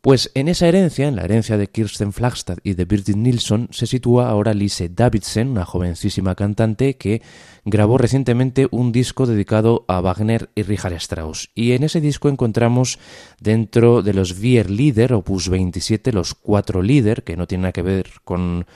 Pues 0.00 0.30
en 0.34 0.46
esa 0.46 0.68
herencia, 0.68 1.08
en 1.08 1.16
la 1.16 1.24
herencia 1.24 1.56
de 1.56 1.66
Kirsten 1.66 2.12
Flagstad 2.12 2.58
y 2.62 2.74
de 2.74 2.84
Birgit 2.84 3.16
Nilsson, 3.16 3.66
se 3.72 3.88
sitúa 3.88 4.30
ahora 4.30 4.54
Lise 4.54 4.90
Davidsen, 4.90 5.48
una 5.48 5.64
jovencísima 5.64 6.36
cantante 6.36 6.96
que 6.96 7.20
grabó 7.64 7.98
recientemente 7.98 8.68
un 8.70 8.92
disco 8.92 9.26
dedicado 9.26 9.84
a 9.88 10.00
Wagner 10.00 10.50
y 10.54 10.62
Richard 10.62 10.92
Strauss. 10.92 11.50
Y 11.56 11.72
en 11.72 11.82
ese 11.82 12.00
disco 12.00 12.28
encontramos 12.28 13.00
dentro 13.40 14.02
de 14.02 14.14
los 14.14 14.38
Vier 14.38 14.70
Lieder, 14.70 15.14
opus 15.14 15.48
27, 15.48 16.12
los 16.12 16.36
cuatro 16.36 16.80
líder, 16.80 17.24
que 17.24 17.36
no 17.36 17.48
tienen 17.48 17.62
nada 17.62 17.72
que 17.72 17.82
ver 17.82 18.08
con 18.22 18.66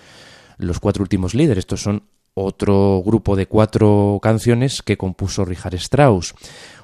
los 0.59 0.81
cuatro 0.81 1.03
últimos 1.03 1.35
líderes, 1.35 1.63
estos 1.63 1.83
son 1.83 2.03
otro 2.35 3.03
grupo 3.05 3.37
de 3.37 3.47
cuatro 3.47 4.19
canciones 4.23 4.83
que 4.83 4.97
compuso 4.97 5.45
Richard 5.45 5.75
Strauss. 5.75 6.35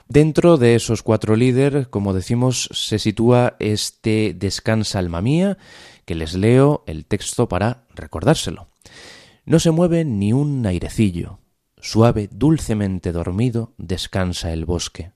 Dentro 0.08 0.56
de 0.56 0.74
esos 0.74 1.02
cuatro 1.02 1.36
líderes, 1.36 1.88
como 1.88 2.14
decimos, 2.14 2.68
se 2.72 2.98
sitúa 2.98 3.56
este 3.58 4.34
Descansa 4.34 4.98
alma 4.98 5.20
mía, 5.20 5.58
que 6.04 6.14
les 6.14 6.34
leo 6.34 6.82
el 6.86 7.04
texto 7.04 7.48
para 7.48 7.84
recordárselo. 7.94 8.68
No 9.44 9.58
se 9.58 9.70
mueve 9.70 10.04
ni 10.04 10.32
un 10.32 10.64
airecillo, 10.64 11.38
suave, 11.80 12.28
dulcemente 12.32 13.12
dormido, 13.12 13.74
descansa 13.76 14.52
el 14.52 14.64
bosque. 14.64 15.12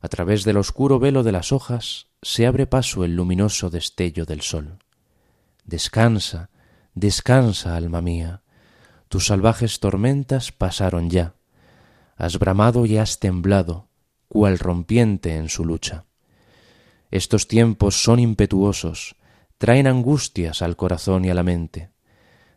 A 0.00 0.08
través 0.08 0.44
del 0.44 0.56
oscuro 0.56 0.98
velo 0.98 1.22
de 1.22 1.32
las 1.32 1.52
hojas 1.52 2.06
se 2.22 2.46
abre 2.46 2.66
paso 2.66 3.04
el 3.04 3.16
luminoso 3.16 3.70
destello 3.70 4.24
del 4.24 4.42
sol. 4.42 4.78
Descansa, 5.64 6.50
descansa, 6.94 7.76
alma 7.76 8.00
mía, 8.00 8.42
tus 9.08 9.26
salvajes 9.26 9.80
tormentas 9.80 10.52
pasaron 10.52 11.10
ya. 11.10 11.34
Has 12.16 12.38
bramado 12.38 12.86
y 12.86 12.98
has 12.98 13.18
temblado, 13.18 13.88
cual 14.28 14.58
rompiente 14.58 15.36
en 15.36 15.48
su 15.48 15.64
lucha. 15.64 16.04
Estos 17.10 17.48
tiempos 17.48 18.02
son 18.02 18.18
impetuosos, 18.18 19.16
traen 19.56 19.86
angustias 19.86 20.62
al 20.62 20.76
corazón 20.76 21.24
y 21.24 21.30
a 21.30 21.34
la 21.34 21.42
mente. 21.42 21.90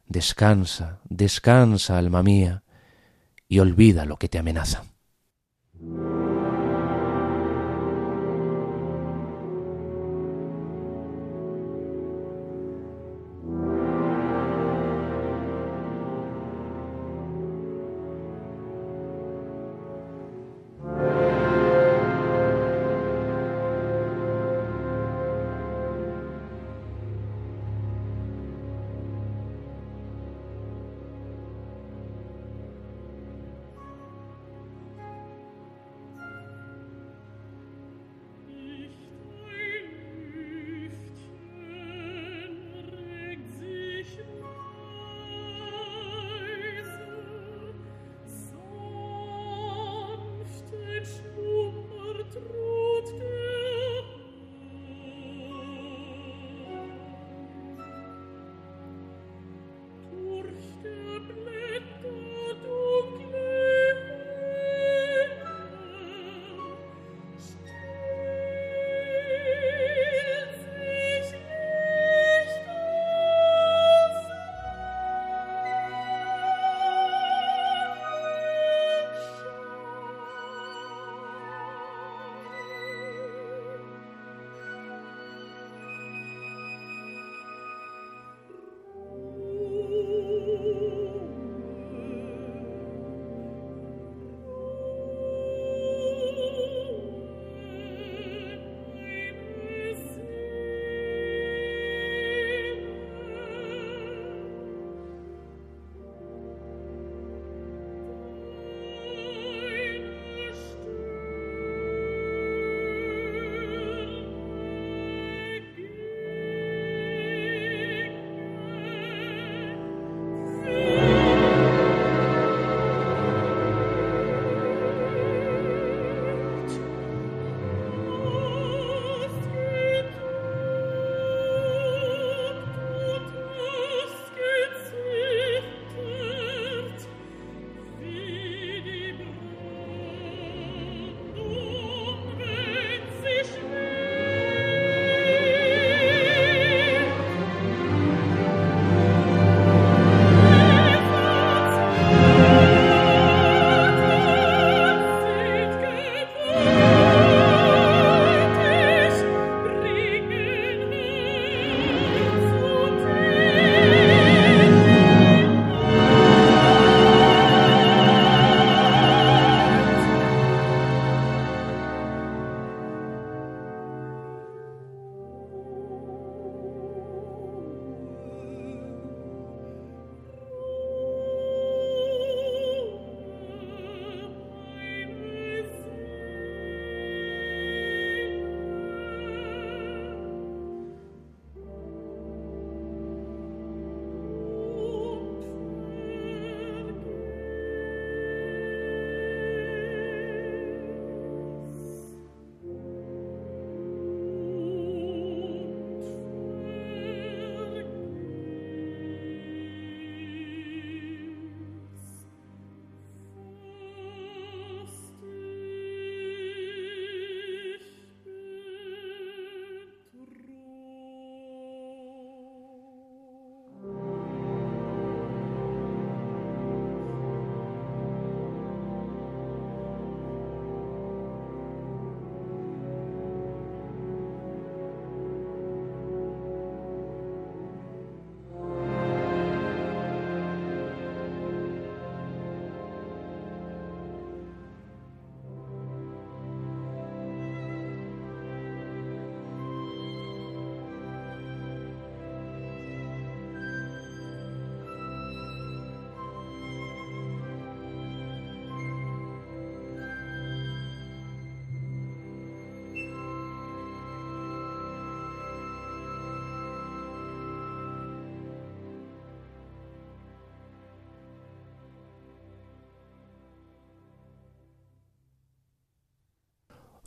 Descansa, 0.08 1.00
descansa, 1.06 1.98
alma 1.98 2.22
mía, 2.22 2.64
y 3.48 3.60
olvida 3.60 4.06
lo 4.06 4.18
que 4.18 4.28
te 4.28 4.40
amenaza. 4.40 4.84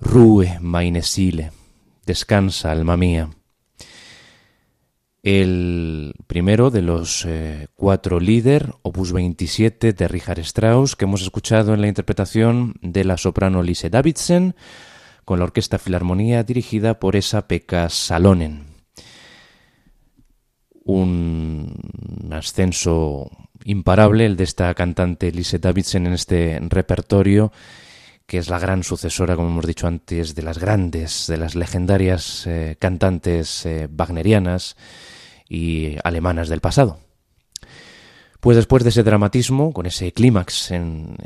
Rue 0.00 0.58
mainesile, 0.60 1.52
descansa, 2.04 2.72
alma 2.72 2.96
mía. 2.96 3.30
El 5.22 6.12
primero 6.26 6.70
de 6.70 6.82
los 6.82 7.24
eh, 7.24 7.68
cuatro 7.74 8.20
líder, 8.20 8.74
opus 8.82 9.12
27 9.12 9.94
de 9.94 10.08
Richard 10.08 10.40
Strauss, 10.40 10.96
que 10.96 11.06
hemos 11.06 11.22
escuchado 11.22 11.72
en 11.72 11.80
la 11.80 11.88
interpretación 11.88 12.74
de 12.82 13.04
la 13.04 13.16
soprano 13.16 13.62
Lise 13.62 13.88
Davidsen, 13.88 14.54
con 15.24 15.38
la 15.38 15.46
Orquesta 15.46 15.78
Filarmonía 15.78 16.42
dirigida 16.42 17.00
por 17.00 17.16
esa 17.16 17.48
Pekka 17.48 17.88
Salonen. 17.88 18.66
Un 20.84 22.28
ascenso 22.30 23.30
imparable 23.64 24.26
el 24.26 24.36
de 24.36 24.44
esta 24.44 24.74
cantante 24.74 25.32
Lise 25.32 25.58
Davidsen 25.58 26.06
en 26.06 26.12
este 26.12 26.58
repertorio 26.68 27.50
que 28.26 28.38
es 28.38 28.48
la 28.48 28.58
gran 28.58 28.82
sucesora, 28.82 29.36
como 29.36 29.48
hemos 29.48 29.66
dicho 29.66 29.86
antes, 29.86 30.34
de 30.34 30.42
las 30.42 30.58
grandes, 30.58 31.26
de 31.28 31.36
las 31.36 31.54
legendarias 31.54 32.46
eh, 32.46 32.76
cantantes 32.78 33.66
eh, 33.66 33.88
wagnerianas 33.90 34.76
y 35.48 35.96
alemanas 36.04 36.48
del 36.48 36.60
pasado. 36.60 37.00
Pues 38.40 38.56
después 38.56 38.82
de 38.82 38.90
ese 38.90 39.02
dramatismo, 39.02 39.72
con 39.72 39.86
ese 39.86 40.12
clímax 40.12 40.70
en, 40.70 41.16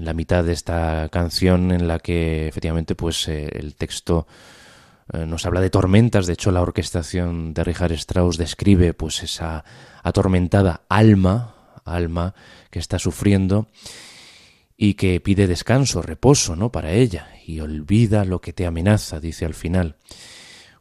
la 0.00 0.12
mitad 0.12 0.42
de 0.44 0.52
esta 0.52 1.08
canción 1.10 1.70
en 1.70 1.86
la 1.86 1.98
que 1.98 2.48
efectivamente 2.48 2.94
pues 2.94 3.28
eh, 3.28 3.48
el 3.52 3.74
texto 3.74 4.26
nos 5.12 5.44
habla 5.44 5.60
de 5.60 5.68
tormentas, 5.68 6.26
de 6.26 6.32
hecho 6.32 6.50
la 6.50 6.62
orquestación 6.62 7.52
de 7.52 7.62
Richard 7.62 7.92
Strauss 7.92 8.38
describe 8.38 8.94
pues 8.94 9.22
esa 9.22 9.62
atormentada 10.02 10.80
alma, 10.88 11.56
alma 11.84 12.34
que 12.70 12.78
está 12.78 12.98
sufriendo 12.98 13.68
y 14.76 14.94
que 14.94 15.20
pide 15.20 15.46
descanso, 15.46 16.02
reposo, 16.02 16.56
¿no? 16.56 16.72
Para 16.72 16.92
ella, 16.92 17.28
y 17.46 17.60
olvida 17.60 18.24
lo 18.24 18.40
que 18.40 18.52
te 18.52 18.66
amenaza, 18.66 19.20
dice 19.20 19.44
al 19.44 19.54
final. 19.54 19.96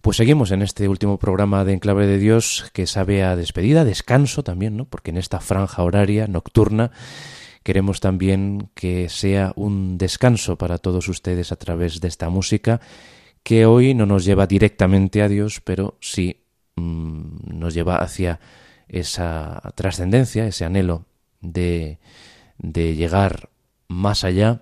Pues 0.02 0.18
seguimos 0.18 0.52
en 0.52 0.62
este 0.62 0.90
último 0.90 1.18
programa 1.18 1.64
de 1.64 1.74
Enclave 1.74 2.08
de 2.08 2.18
Dios 2.18 2.70
que 2.74 2.88
sabe 2.88 3.24
a 3.24 3.36
despedida, 3.36 3.86
descanso 3.86 4.44
también, 4.44 4.76
¿no? 4.76 4.86
Porque 4.86 5.12
en 5.12 5.18
esta 5.18 5.40
franja 5.40 5.82
horaria 5.84 6.28
nocturna 6.28 6.92
queremos 7.64 8.02
también 8.02 8.70
que 8.74 9.08
sea 9.08 9.54
un 9.56 9.98
descanso 9.98 10.58
para 10.58 10.78
todos 10.78 11.08
ustedes 11.08 11.54
a 11.54 11.56
través 11.56 12.02
de 12.02 12.10
esta 12.10 12.30
música 12.30 12.82
que 13.44 13.66
hoy 13.66 13.94
no 13.94 14.06
nos 14.06 14.26
lleva 14.26 14.48
directamente 14.48 15.22
a 15.22 15.30
Dios, 15.30 15.62
pero 15.64 15.98
sí 16.02 16.44
mm, 16.76 17.58
nos 17.58 17.74
lleva 17.74 17.98
hacia 17.98 18.42
esa 18.90 19.62
trascendencia, 19.76 20.46
ese 20.46 20.66
anhelo 20.66 21.06
de, 21.40 22.00
de 22.58 22.96
llegar 22.96 23.53
más 23.88 24.24
allá 24.24 24.62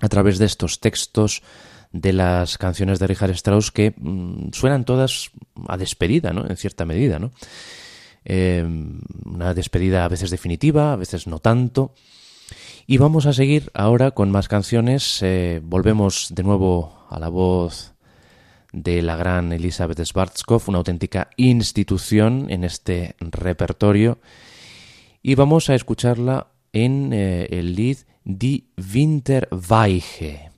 a 0.00 0.08
través 0.08 0.38
de 0.38 0.46
estos 0.46 0.80
textos 0.80 1.42
de 1.92 2.12
las 2.12 2.58
canciones 2.58 2.98
de 2.98 3.06
Richard 3.06 3.30
Strauss 3.30 3.70
que 3.70 3.94
mm, 3.96 4.52
suenan 4.52 4.84
todas 4.84 5.30
a 5.68 5.76
despedida, 5.76 6.32
¿no? 6.32 6.46
En 6.48 6.56
cierta 6.56 6.84
medida, 6.84 7.18
¿no? 7.18 7.32
Eh, 8.24 8.64
una 9.24 9.54
despedida 9.54 10.04
a 10.04 10.08
veces 10.08 10.30
definitiva, 10.30 10.92
a 10.92 10.96
veces 10.96 11.26
no 11.26 11.38
tanto. 11.38 11.94
Y 12.86 12.98
vamos 12.98 13.26
a 13.26 13.32
seguir 13.32 13.70
ahora 13.74 14.10
con 14.10 14.30
más 14.30 14.48
canciones. 14.48 15.22
Eh, 15.22 15.60
volvemos 15.62 16.28
de 16.34 16.42
nuevo 16.42 17.06
a 17.10 17.18
la 17.18 17.28
voz 17.28 17.94
de 18.72 19.02
la 19.02 19.16
gran 19.16 19.52
Elizabeth 19.52 20.02
Schwarzkopf, 20.02 20.68
una 20.68 20.78
auténtica 20.78 21.30
institución 21.36 22.46
en 22.48 22.64
este 22.64 23.14
repertorio. 23.20 24.18
Y 25.22 25.34
vamos 25.34 25.68
a 25.70 25.74
escucharla 25.74 26.48
en 26.72 27.12
eh, 27.12 27.46
el 27.50 27.76
lead 27.76 27.98
Die 28.24 28.68
Winterweiche, 28.76 30.50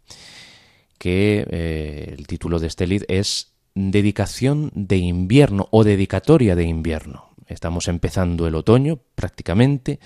que 0.98 1.46
eh, 1.50 2.14
el 2.16 2.26
título 2.26 2.58
de 2.58 2.66
este 2.66 2.86
lead 2.86 3.02
es 3.08 3.52
Dedicación 3.74 4.70
de 4.74 4.98
invierno 4.98 5.68
o 5.72 5.82
dedicatoria 5.82 6.54
de 6.54 6.64
invierno. 6.64 7.34
Estamos 7.46 7.88
empezando 7.88 8.46
el 8.46 8.54
otoño 8.54 9.00
prácticamente, 9.14 9.98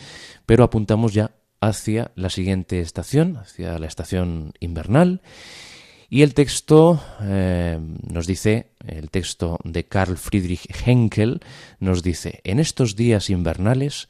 pero 0.47 0.65
apuntamos 0.65 1.13
ya 1.13 1.33
hacia 1.61 2.13
la 2.15 2.31
siguiente 2.31 2.81
estación, 2.81 3.37
hacia 3.37 3.79
la 3.79 3.87
estación 3.87 4.55
invernal. 4.61 5.21
Y 6.11 6.23
el 6.23 6.33
texto 6.33 7.01
eh, 7.21 7.79
nos 8.09 8.27
dice, 8.27 8.71
el 8.87 9.11
texto 9.11 9.59
de 9.65 9.85
Carl 9.85 10.17
Friedrich 10.17 10.67
Henkel 10.87 11.41
nos 11.81 12.03
dice, 12.03 12.41
en 12.45 12.61
estos 12.61 12.97
días 12.97 13.29
invernales, 13.29 14.09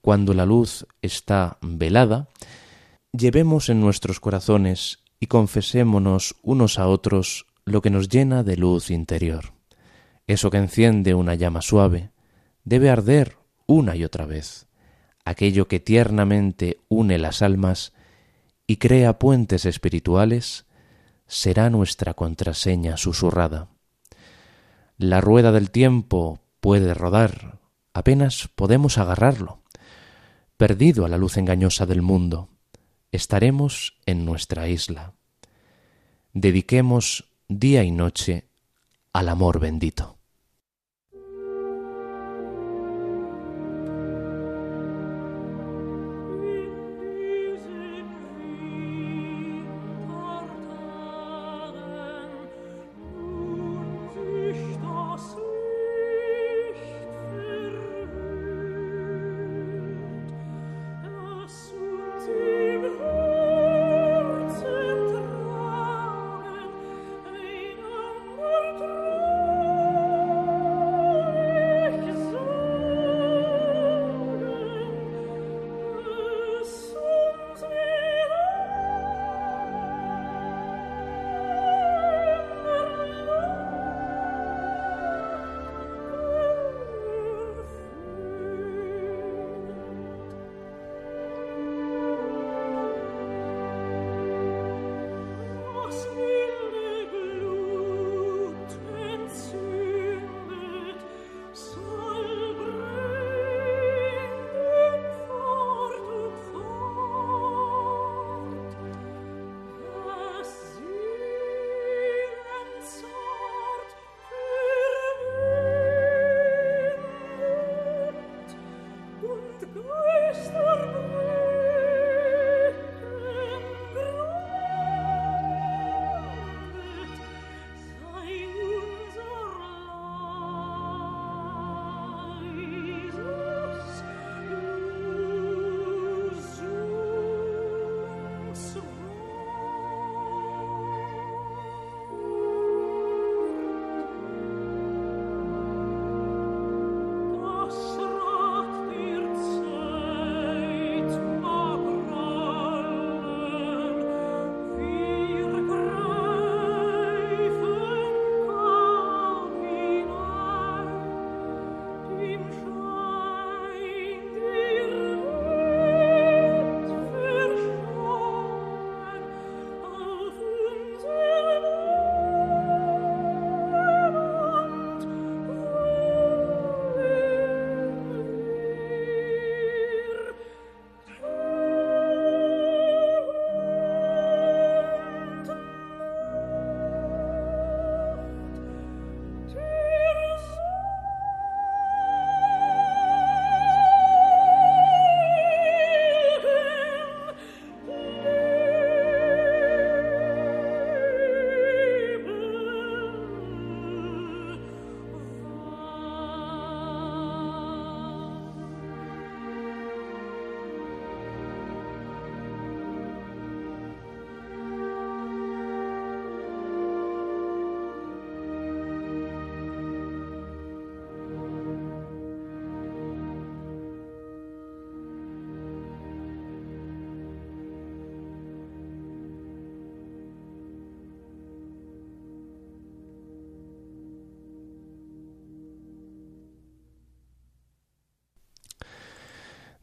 cuando 0.00 0.32
la 0.32 0.46
luz 0.46 0.86
está 1.02 1.58
velada, 1.60 2.28
llevemos 3.12 3.68
en 3.68 3.80
nuestros 3.80 4.20
corazones 4.20 5.00
y 5.18 5.26
confesémonos 5.26 6.36
unos 6.42 6.78
a 6.78 6.86
otros 6.86 7.46
lo 7.64 7.82
que 7.82 7.90
nos 7.90 8.08
llena 8.08 8.42
de 8.42 8.56
luz 8.56 8.90
interior. 8.90 9.52
Eso 10.26 10.50
que 10.50 10.58
enciende 10.58 11.14
una 11.14 11.34
llama 11.34 11.62
suave 11.62 12.10
debe 12.64 12.90
arder 12.90 13.36
una 13.66 13.96
y 13.96 14.04
otra 14.04 14.26
vez. 14.26 14.66
Aquello 15.24 15.68
que 15.68 15.80
tiernamente 15.80 16.78
une 16.88 17.18
las 17.18 17.42
almas 17.42 17.92
y 18.66 18.76
crea 18.76 19.18
puentes 19.18 19.66
espirituales 19.66 20.66
será 21.26 21.70
nuestra 21.70 22.14
contraseña 22.14 22.96
susurrada. 22.96 23.68
La 24.96 25.20
rueda 25.20 25.52
del 25.52 25.70
tiempo 25.70 26.40
puede 26.60 26.94
rodar, 26.94 27.58
apenas 27.92 28.48
podemos 28.54 28.98
agarrarlo, 28.98 29.62
perdido 30.56 31.04
a 31.04 31.08
la 31.08 31.18
luz 31.18 31.36
engañosa 31.36 31.86
del 31.86 32.02
mundo 32.02 32.50
estaremos 33.12 33.96
en 34.06 34.24
nuestra 34.24 34.68
isla. 34.68 35.14
Dediquemos 36.32 37.24
día 37.48 37.82
y 37.82 37.90
noche 37.90 38.44
al 39.12 39.28
amor 39.28 39.58
bendito. 39.58 40.19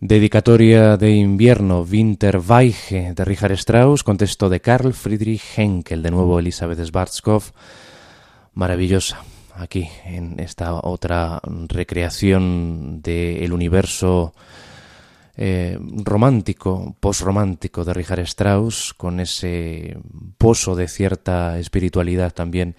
Dedicatoria 0.07 0.95
de 0.95 1.11
invierno, 1.11 1.81
Winterweiche 1.81 3.13
de 3.13 3.25
Richard 3.25 3.51
Strauss, 3.59 4.03
contexto 4.03 4.47
de 4.47 4.61
Karl 4.61 4.93
Friedrich 4.93 5.43
Henkel, 5.57 6.01
de 6.01 6.11
nuevo 6.11 6.39
Elizabeth 6.39 6.79
Schwarzkopf. 6.79 7.51
Maravillosa, 8.53 9.21
aquí 9.53 9.89
en 10.05 10.39
esta 10.39 10.75
otra 10.75 11.41
recreación 11.67 13.01
del 13.01 13.51
universo 13.51 14.33
eh, 15.35 15.77
romántico, 15.81 16.95
post-romántico 17.01 17.83
de 17.83 17.93
Richard 17.93 18.21
Strauss, 18.21 18.93
con 18.93 19.19
ese 19.19 19.97
pozo 20.37 20.77
de 20.77 20.87
cierta 20.87 21.59
espiritualidad 21.59 22.33
también 22.33 22.77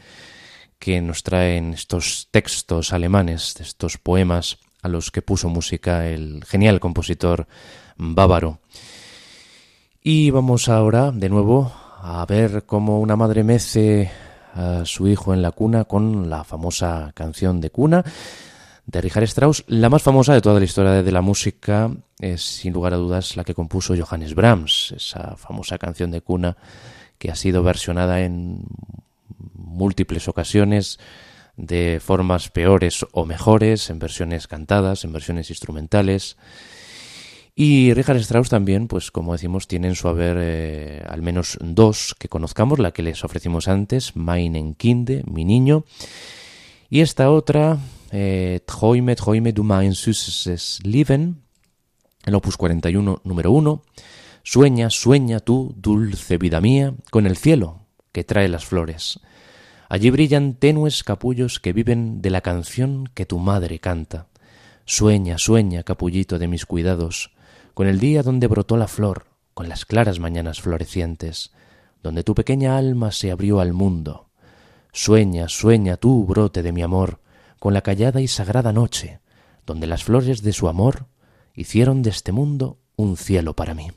que 0.79 1.03
nos 1.03 1.23
traen 1.23 1.75
estos 1.75 2.29
textos 2.31 2.95
alemanes, 2.95 3.61
estos 3.61 3.99
poemas 3.99 4.61
a 4.83 4.89
los 4.89 5.11
que 5.11 5.23
puso 5.23 5.49
música 5.49 6.09
el 6.09 6.45
genial 6.45 6.81
compositor 6.81 7.47
bávaro. 7.97 8.61
Y 10.03 10.31
vamos 10.31 10.69
ahora 10.69 11.11
de 11.11 11.29
nuevo 11.29 11.73
a 12.01 12.25
ver 12.27 12.65
cómo 12.65 13.01
una 13.01 13.17
madre 13.17 13.45
mece 13.45 14.11
a 14.55 14.85
su 14.85 15.09
hijo 15.09 15.35
en 15.35 15.43
la 15.43 15.53
cuna 15.53 15.85
con 15.85 16.31
la 16.31 16.45
famosa 16.45 17.13
canción 17.15 17.61
de 17.61 17.71
cuna 17.71 18.05
de 18.87 19.01
Richard 19.01 19.25
Strauss. 19.25 19.65
La 19.67 19.91
más 19.91 20.03
famosa 20.03 20.33
de 20.33 20.41
toda 20.41 20.59
la 20.59 20.65
historia 20.65 21.03
de 21.03 21.13
la 21.13 21.21
música 21.21 21.91
es 22.19 22.43
sin 22.43 22.73
lugar 22.73 22.95
a 22.95 22.97
dudas 22.97 23.37
la 23.37 23.45
que 23.45 23.55
compuso 23.55 23.95
Johannes 23.97 24.35
Brahms, 24.35 24.95
esa 24.97 25.37
famosa 25.37 25.79
canción 25.79 26.11
de 26.11 26.23
cuna 26.23 26.57
que 27.19 27.31
ha 27.31 27.37
sido 27.37 27.63
versionada 27.63 28.21
en 28.21 28.63
múltiples 29.55 30.29
ocasiones 30.29 30.99
de 31.59 32.01
formas 32.01 32.49
peores 32.49 33.05
o 33.13 33.27
mejores, 33.27 33.91
en 33.91 33.99
versiones 33.99 34.47
cantadas, 34.47 35.05
en 35.05 35.13
versiones 35.13 35.51
instrumentales. 35.51 36.39
Y 37.55 37.93
Richard 37.93 38.19
Strauss 38.19 38.49
también, 38.49 38.87
pues 38.87 39.11
como 39.11 39.33
decimos, 39.33 39.67
tiene 39.67 39.89
en 39.89 39.97
su 39.97 40.07
haber 40.07 40.37
eh, 40.41 41.03
al 41.07 41.21
menos 41.21 41.59
dos 41.61 42.15
que 42.17 42.29
conozcamos, 42.29 42.79
la 42.79 42.93
que 42.93 43.03
les 43.03 43.25
ofrecimos 43.25 43.67
antes, 43.67 44.15
Meinen 44.15 44.75
Kinde, 44.75 45.25
mi 45.27 45.45
niño, 45.45 45.85
y 46.89 47.01
esta 47.01 47.31
otra, 47.31 47.79
eh, 48.13 48.61
Träume 48.65 49.53
du 49.53 49.65
mein 49.65 49.95
süßes 49.95 50.79
Leben, 50.85 51.43
el 52.25 52.35
opus 52.37 52.57
41, 52.57 53.21
número 53.25 53.51
1, 53.51 53.83
Sueña, 54.45 54.89
sueña 54.89 55.41
tú, 55.41 55.75
dulce 55.77 56.39
vida 56.39 56.61
mía, 56.61 56.95
con 57.11 57.27
el 57.27 57.37
cielo 57.37 57.81
que 58.13 58.25
trae 58.25 58.49
las 58.49 58.65
flores. 58.65 59.21
Allí 59.89 60.11
brillan 60.11 60.55
tenues 60.55 61.03
capullos 61.03 61.61
que 61.61 61.73
viven 61.73 62.21
de 62.21 62.29
la 62.29 62.43
canción 62.43 63.09
que 63.15 63.25
tu 63.25 63.39
madre 63.39 63.79
canta. 63.79 64.27
Sueña, 64.85 65.39
sueña, 65.39 65.83
capullito 65.83 66.39
de 66.39 66.47
mis 66.47 66.67
cuidados, 66.67 67.33
con 67.73 67.87
el 67.87 67.99
día 67.99 68.23
donde 68.23 68.49
brotó 68.49 68.77
la 68.77 68.89
flor, 68.89 69.27
con 69.55 69.69
las 69.69 69.87
claras 69.87 70.19
mañanas 70.19 70.61
florecientes, 70.61 71.53
donde 72.03 72.23
tu 72.23 72.35
pequeña 72.35 72.77
alma 72.77 73.13
se 73.13 73.31
abrió 73.31 73.61
al 73.61 73.73
mundo. 73.73 74.29
Sueña, 74.93 75.49
sueña 75.49 75.97
tú, 75.97 76.25
brote 76.27 76.63
de 76.63 76.73
mi 76.73 76.83
amor, 76.83 77.21
con 77.59 77.73
la 77.73 77.83
callada 77.83 78.21
y 78.21 78.29
sagrada 78.29 78.73
noche, 78.73 79.21
donde 79.67 79.87
las 79.87 80.05
flores 80.05 80.43
de 80.43 80.53
su 80.53 80.69
amor 80.69 81.07
hicieron 81.55 82.03
de 82.03 82.11
este 82.11 82.33
mundo 82.33 82.79
un 82.97 83.17
cielo 83.17 83.55
para 83.55 83.75
mí. 83.75 83.91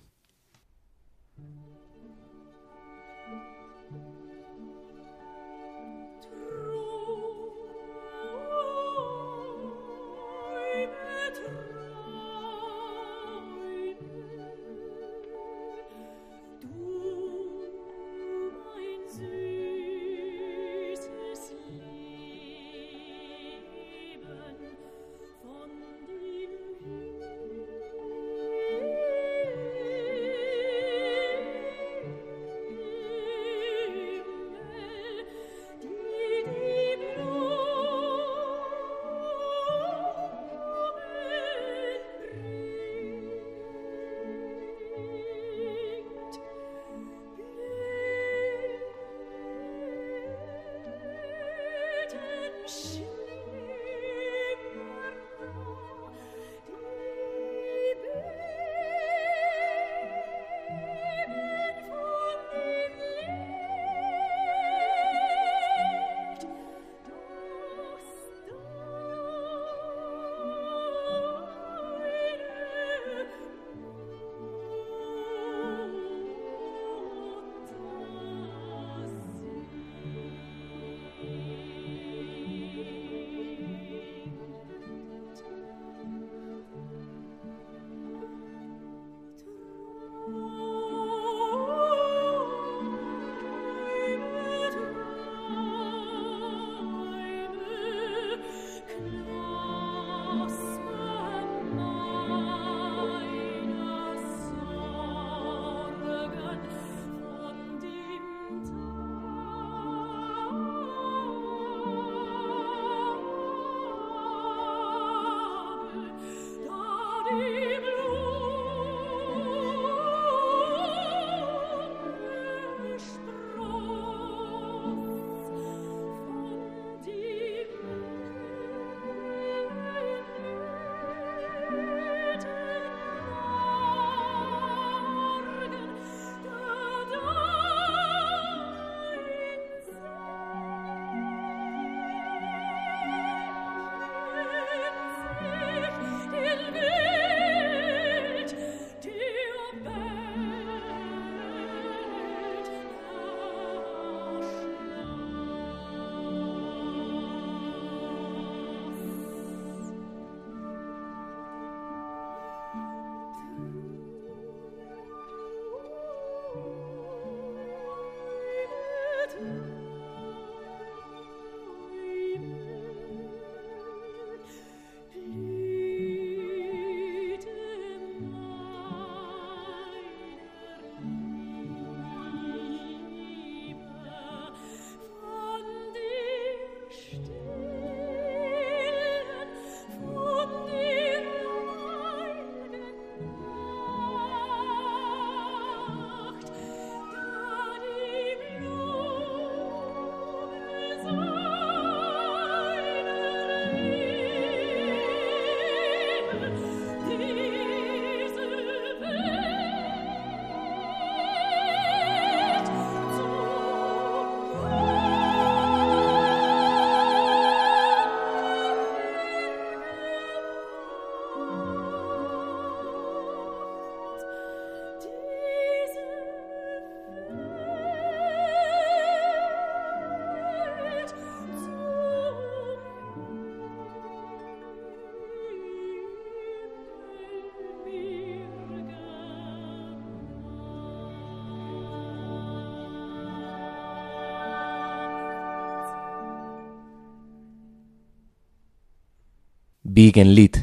Lied, 249.94 250.56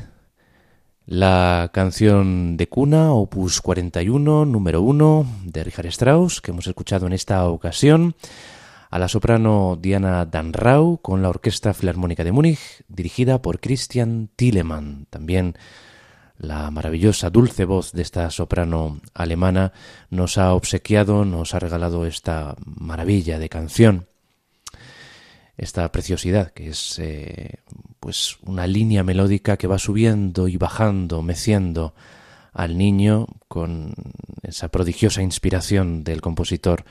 la 1.04 1.70
canción 1.74 2.56
de 2.56 2.66
cuna, 2.66 3.12
opus 3.12 3.60
41, 3.60 4.46
número 4.46 4.80
1, 4.80 5.26
de 5.44 5.64
Richard 5.64 5.88
Strauss, 5.88 6.40
que 6.40 6.50
hemos 6.50 6.66
escuchado 6.66 7.06
en 7.06 7.12
esta 7.12 7.46
ocasión, 7.46 8.14
a 8.90 8.98
la 8.98 9.08
soprano 9.08 9.76
Diana 9.78 10.24
Danrau 10.24 11.02
con 11.02 11.20
la 11.20 11.28
Orquesta 11.28 11.74
Filarmónica 11.74 12.24
de 12.24 12.32
Múnich, 12.32 12.84
dirigida 12.88 13.42
por 13.42 13.60
Christian 13.60 14.30
Tillemann. 14.34 15.06
También 15.10 15.56
la 16.38 16.70
maravillosa, 16.70 17.28
dulce 17.28 17.66
voz 17.66 17.92
de 17.92 18.02
esta 18.02 18.30
soprano 18.30 18.98
alemana 19.12 19.72
nos 20.08 20.38
ha 20.38 20.54
obsequiado, 20.54 21.26
nos 21.26 21.54
ha 21.54 21.58
regalado 21.58 22.06
esta 22.06 22.56
maravilla 22.64 23.38
de 23.38 23.50
canción 23.50 24.07
esta 25.58 25.90
preciosidad 25.92 26.52
que 26.52 26.68
es 26.68 26.98
eh, 27.00 27.56
pues 28.00 28.38
una 28.44 28.66
línea 28.66 29.02
melódica 29.02 29.56
que 29.56 29.66
va 29.66 29.78
subiendo 29.78 30.48
y 30.48 30.56
bajando, 30.56 31.20
meciendo 31.20 31.94
al 32.52 32.78
niño 32.78 33.26
con 33.48 33.92
esa 34.42 34.68
prodigiosa 34.68 35.22
inspiración 35.22 36.04
del 36.04 36.20
compositor 36.20 36.84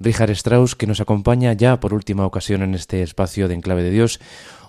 Richard 0.00 0.30
Strauss 0.30 0.74
que 0.74 0.86
nos 0.86 1.00
acompaña 1.00 1.52
ya 1.52 1.78
por 1.80 1.94
última 1.94 2.26
ocasión 2.26 2.62
en 2.62 2.74
este 2.74 3.02
espacio 3.02 3.46
de 3.46 3.54
Enclave 3.54 3.82
de 3.82 3.90
Dios, 3.90 4.20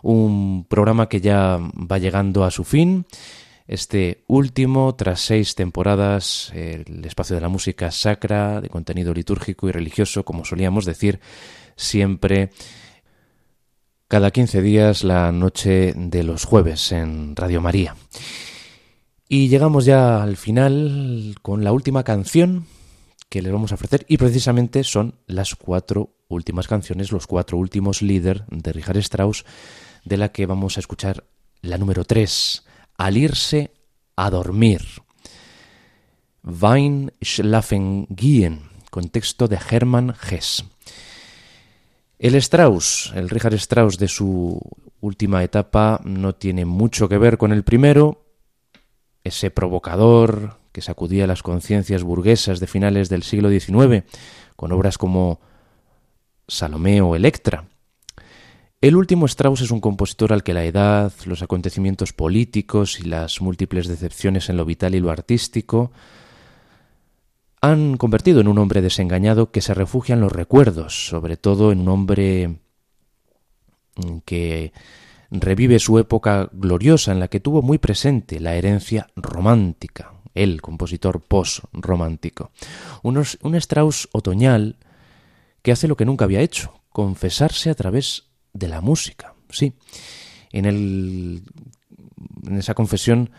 un 0.03 0.65
programa 0.69 1.09
que 1.09 1.21
ya 1.21 1.57
va 1.59 1.97
llegando 1.97 2.43
a 2.43 2.51
su 2.51 2.63
fin. 2.63 3.05
Este 3.67 4.23
último, 4.27 4.93
tras 4.93 5.21
seis 5.21 5.55
temporadas, 5.55 6.51
el 6.53 7.03
espacio 7.03 7.35
de 7.35 7.41
la 7.41 7.49
música 7.49 7.89
sacra, 7.89 8.61
de 8.61 8.69
contenido 8.69 9.13
litúrgico 9.13 9.67
y 9.67 9.71
religioso, 9.71 10.23
como 10.23 10.45
solíamos 10.45 10.85
decir, 10.85 11.19
siempre 11.75 12.51
cada 14.15 14.31
15 14.31 14.61
días 14.61 15.03
la 15.03 15.29
noche 15.33 15.91
de 15.93 16.23
los 16.23 16.45
jueves 16.45 16.93
en 16.93 17.35
Radio 17.35 17.59
María. 17.59 17.97
Y 19.27 19.49
llegamos 19.49 19.83
ya 19.83 20.23
al 20.23 20.37
final 20.37 21.35
con 21.41 21.65
la 21.65 21.73
última 21.73 22.05
canción 22.05 22.65
que 23.27 23.41
les 23.41 23.51
vamos 23.51 23.73
a 23.73 23.75
ofrecer 23.75 24.05
y 24.07 24.15
precisamente 24.15 24.85
son 24.85 25.15
las 25.27 25.55
cuatro 25.55 26.15
últimas 26.29 26.65
canciones, 26.69 27.11
los 27.11 27.27
cuatro 27.27 27.57
últimos 27.57 28.01
líderes 28.01 28.43
de 28.47 28.71
Richard 28.71 28.99
Strauss, 28.99 29.43
de 30.05 30.15
la 30.15 30.31
que 30.31 30.45
vamos 30.45 30.77
a 30.77 30.79
escuchar 30.79 31.25
la 31.59 31.77
número 31.77 32.05
3, 32.05 32.63
Al 32.97 33.17
irse 33.17 33.73
a 34.15 34.29
dormir. 34.29 34.81
Wein 36.41 37.11
schlafen 37.21 38.07
gehen, 38.15 38.61
con 38.91 39.09
texto 39.09 39.49
de 39.49 39.59
Hermann 39.69 40.15
Hess. 40.31 40.63
El 42.17 42.35
Strauss, 42.35 43.11
el 43.15 43.29
Richard 43.29 43.55
Strauss 43.55 43.97
de 43.97 44.07
su 44.07 44.59
última 45.01 45.43
etapa, 45.43 45.99
no 46.05 46.33
tiene 46.33 46.65
mucho 46.65 47.09
que 47.09 47.17
ver 47.17 47.37
con 47.37 47.51
el 47.51 47.63
primero. 47.63 48.25
Ese 49.23 49.51
provocador 49.51 50.57
que 50.71 50.81
sacudía 50.81 51.27
las 51.27 51.43
conciencias 51.43 52.03
burguesas 52.03 52.59
de 52.59 52.67
finales 52.67 53.09
del 53.09 53.23
siglo 53.23 53.49
XIX, 53.49 54.03
con 54.55 54.71
obras 54.71 54.97
como 54.97 55.39
Salomé 56.47 57.01
o 57.01 57.15
Electra. 57.15 57.65
El 58.81 58.95
último 58.95 59.25
Strauss 59.25 59.61
es 59.61 59.71
un 59.71 59.81
compositor 59.81 60.31
al 60.31 60.43
que 60.43 60.53
la 60.53 60.63
edad, 60.63 61.11
los 61.25 61.41
acontecimientos 61.41 62.13
políticos 62.13 62.99
y 62.99 63.03
las 63.03 63.41
múltiples 63.41 63.87
decepciones 63.87 64.49
en 64.49 64.57
lo 64.57 64.65
vital 64.65 64.95
y 64.95 64.99
lo 64.99 65.11
artístico 65.11 65.91
han 67.71 67.97
convertido 67.97 68.41
en 68.41 68.47
un 68.47 68.57
hombre 68.57 68.81
desengañado 68.81 69.51
que 69.51 69.61
se 69.61 69.73
refugia 69.73 70.13
en 70.13 70.21
los 70.21 70.31
recuerdos, 70.31 71.07
sobre 71.07 71.37
todo 71.37 71.71
en 71.71 71.79
un 71.81 71.89
hombre 71.89 72.59
mm, 73.95 74.17
que 74.25 74.71
revive 75.31 75.79
su 75.79 75.97
época 75.97 76.49
gloriosa 76.53 77.11
en 77.11 77.19
la 77.19 77.27
que 77.27 77.39
tuvo 77.39 77.61
muy 77.61 77.77
presente 77.77 78.39
la 78.39 78.55
herencia 78.55 79.07
romántica, 79.15 80.13
el 80.33 80.61
compositor 80.61 81.21
post-romántico. 81.21 82.51
Un 83.01 83.55
Strauss 83.55 84.09
otoñal 84.11 84.77
que 85.61 85.71
hace 85.71 85.87
lo 85.87 85.97
que 85.97 86.05
nunca 86.05 86.25
había 86.25 86.41
hecho, 86.41 86.81
confesarse 86.89 87.71
a 87.71 87.75
través 87.75 88.25
de 88.53 88.67
la 88.67 88.81
música. 88.81 89.33
Sí, 89.49 89.73
en, 90.51 90.65
el, 90.65 91.43
en 92.45 92.57
esa 92.57 92.75
confesión 92.75 93.31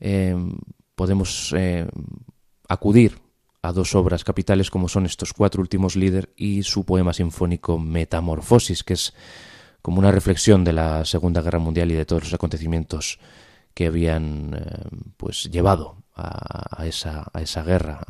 eh, 0.00 0.36
podemos 0.94 1.52
eh, 1.56 1.88
acudir 2.68 3.23
a 3.64 3.72
dos 3.72 3.94
obras 3.94 4.24
capitales 4.24 4.70
como 4.70 4.88
son 4.88 5.06
estos 5.06 5.32
cuatro 5.32 5.62
últimos 5.62 5.96
líderes 5.96 6.28
y 6.36 6.64
su 6.64 6.84
poema 6.84 7.14
sinfónico 7.14 7.78
Metamorfosis, 7.78 8.84
que 8.84 8.92
es 8.92 9.14
como 9.80 10.00
una 10.00 10.12
reflexión 10.12 10.64
de 10.64 10.74
la 10.74 11.06
Segunda 11.06 11.40
Guerra 11.40 11.58
Mundial 11.58 11.90
y 11.90 11.94
de 11.94 12.04
todos 12.04 12.24
los 12.24 12.34
acontecimientos 12.34 13.18
que 13.72 13.86
habían 13.86 14.54
eh, 14.54 14.88
pues 15.16 15.44
llevado 15.50 15.96
a, 16.14 16.84
esa, 16.86 17.26
a 17.32 17.40
esa 17.40 17.62
guerra. 17.62 18.00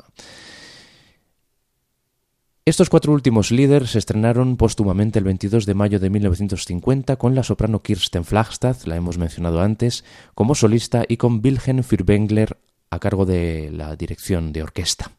Estos 2.65 2.91
cuatro 2.91 3.13
últimos 3.13 3.53
líderes 3.53 3.91
se 3.91 3.99
estrenaron 3.99 4.57
póstumamente 4.57 5.21
el 5.21 5.25
22 5.25 5.67
de 5.67 5.75
mayo 5.75 6.01
de 6.01 6.11
1950 6.11 7.15
con 7.15 7.37
la 7.37 7.45
soprano 7.45 7.81
Kirsten 7.81 8.25
Flagstad, 8.25 8.77
la 8.87 8.97
hemos 8.97 9.19
mencionado 9.19 9.61
antes, 9.61 10.05
como 10.35 10.57
solista 10.57 11.05
y 11.07 11.17
con 11.17 11.41
Wilhelm 11.45 11.85
Fürwengler 11.85 12.59
a 12.91 12.99
cargo 12.99 13.25
de 13.25 13.71
la 13.73 13.95
dirección 13.95 14.53
de 14.53 14.65
orquesta 14.65 15.13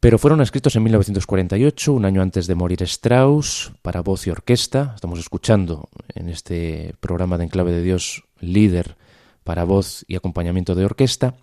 pero 0.00 0.18
fueron 0.18 0.40
escritos 0.40 0.76
en 0.76 0.84
1948, 0.84 1.92
un 1.92 2.04
año 2.04 2.22
antes 2.22 2.46
de 2.46 2.54
morir 2.54 2.82
Strauss, 2.82 3.72
para 3.82 4.00
voz 4.00 4.26
y 4.26 4.30
orquesta. 4.30 4.92
Estamos 4.94 5.18
escuchando 5.18 5.88
en 6.14 6.28
este 6.28 6.94
programa 7.00 7.36
de 7.36 7.44
Enclave 7.44 7.72
de 7.72 7.82
Dios 7.82 8.22
líder 8.40 8.96
para 9.42 9.64
voz 9.64 10.04
y 10.06 10.14
acompañamiento 10.14 10.76
de 10.76 10.84
orquesta. 10.84 11.34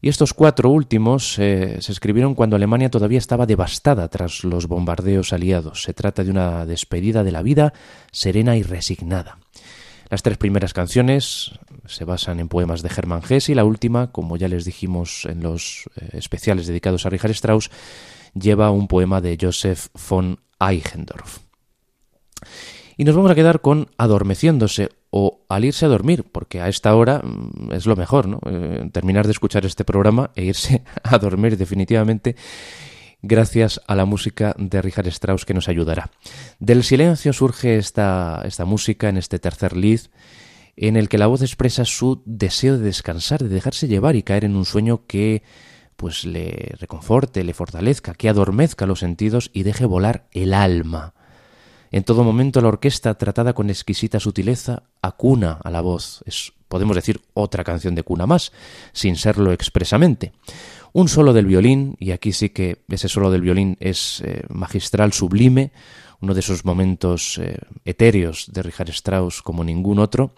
Y 0.00 0.08
estos 0.08 0.32
cuatro 0.32 0.70
últimos 0.70 1.38
eh, 1.38 1.76
se 1.80 1.92
escribieron 1.92 2.34
cuando 2.34 2.56
Alemania 2.56 2.90
todavía 2.90 3.18
estaba 3.18 3.44
devastada 3.44 4.08
tras 4.08 4.44
los 4.44 4.68
bombardeos 4.68 5.34
aliados. 5.34 5.82
Se 5.82 5.92
trata 5.92 6.24
de 6.24 6.30
una 6.30 6.64
despedida 6.64 7.24
de 7.24 7.32
la 7.32 7.42
vida 7.42 7.74
serena 8.10 8.56
y 8.56 8.62
resignada. 8.62 9.38
Las 10.08 10.22
tres 10.22 10.38
primeras 10.38 10.72
canciones 10.72 11.52
se 11.88 12.04
basan 12.04 12.40
en 12.40 12.48
poemas 12.48 12.82
de 12.82 12.90
Hermann 12.94 13.22
Hesse 13.28 13.50
y 13.50 13.54
la 13.54 13.64
última, 13.64 14.12
como 14.12 14.36
ya 14.36 14.48
les 14.48 14.64
dijimos 14.64 15.26
en 15.26 15.42
los 15.42 15.88
eh, 15.96 16.10
especiales 16.12 16.66
dedicados 16.66 17.06
a 17.06 17.10
Richard 17.10 17.32
Strauss, 17.32 17.70
lleva 18.34 18.70
un 18.70 18.88
poema 18.88 19.20
de 19.20 19.38
Joseph 19.40 19.86
von 20.08 20.38
Eichendorff. 20.60 21.38
Y 22.96 23.04
nos 23.04 23.14
vamos 23.14 23.30
a 23.30 23.34
quedar 23.34 23.60
con 23.60 23.88
Adormeciéndose 23.98 24.90
o 25.10 25.44
al 25.48 25.64
irse 25.64 25.84
a 25.84 25.88
dormir, 25.88 26.24
porque 26.30 26.60
a 26.60 26.68
esta 26.68 26.94
hora 26.94 27.20
mm, 27.22 27.72
es 27.72 27.86
lo 27.86 27.96
mejor, 27.96 28.26
¿no? 28.26 28.40
Eh, 28.46 28.88
terminar 28.92 29.26
de 29.26 29.32
escuchar 29.32 29.64
este 29.66 29.84
programa 29.84 30.30
e 30.34 30.44
irse 30.44 30.82
a 31.02 31.18
dormir 31.18 31.56
definitivamente 31.56 32.36
gracias 33.22 33.80
a 33.86 33.94
la 33.94 34.04
música 34.04 34.54
de 34.58 34.80
Richard 34.82 35.08
Strauss 35.08 35.44
que 35.44 35.54
nos 35.54 35.68
ayudará. 35.68 36.10
Del 36.58 36.84
silencio 36.84 37.32
surge 37.32 37.76
esta, 37.76 38.42
esta 38.44 38.64
música 38.64 39.08
en 39.08 39.16
este 39.16 39.38
tercer 39.38 39.76
lead 39.76 40.00
en 40.76 40.96
el 40.96 41.08
que 41.08 41.18
la 41.18 41.26
voz 41.26 41.42
expresa 41.42 41.84
su 41.84 42.22
deseo 42.24 42.78
de 42.78 42.84
descansar, 42.84 43.42
de 43.42 43.48
dejarse 43.48 43.88
llevar 43.88 44.14
y 44.16 44.22
caer 44.22 44.44
en 44.44 44.56
un 44.56 44.64
sueño 44.64 45.06
que 45.06 45.42
pues 45.96 46.26
le 46.26 46.74
reconforte, 46.78 47.42
le 47.42 47.54
fortalezca, 47.54 48.14
que 48.14 48.28
adormezca 48.28 48.86
los 48.86 49.00
sentidos 49.00 49.50
y 49.54 49.62
deje 49.62 49.86
volar 49.86 50.26
el 50.32 50.52
alma. 50.52 51.14
En 51.90 52.04
todo 52.04 52.24
momento 52.24 52.60
la 52.60 52.68
orquesta, 52.68 53.16
tratada 53.16 53.54
con 53.54 53.70
exquisita 53.70 54.20
sutileza, 54.20 54.82
acuna 55.00 55.58
a 55.64 55.70
la 55.70 55.80
voz. 55.80 56.22
Es, 56.26 56.52
podemos 56.68 56.96
decir, 56.96 57.22
otra 57.32 57.64
canción 57.64 57.94
de 57.94 58.02
cuna 58.02 58.26
más, 58.26 58.52
sin 58.92 59.16
serlo 59.16 59.52
expresamente. 59.52 60.32
Un 60.92 61.08
solo 61.08 61.32
del 61.32 61.46
violín, 61.46 61.96
y 61.98 62.10
aquí 62.10 62.32
sí 62.32 62.50
que 62.50 62.82
ese 62.88 63.08
solo 63.08 63.30
del 63.30 63.40
violín 63.40 63.76
es 63.80 64.20
eh, 64.24 64.42
magistral, 64.48 65.12
sublime, 65.12 65.72
uno 66.26 66.34
de 66.34 66.40
esos 66.40 66.64
momentos 66.64 67.38
eh, 67.38 67.56
etéreos 67.84 68.50
de 68.52 68.62
Richard 68.64 68.90
Strauss 68.90 69.42
como 69.42 69.62
ningún 69.62 70.00
otro, 70.00 70.34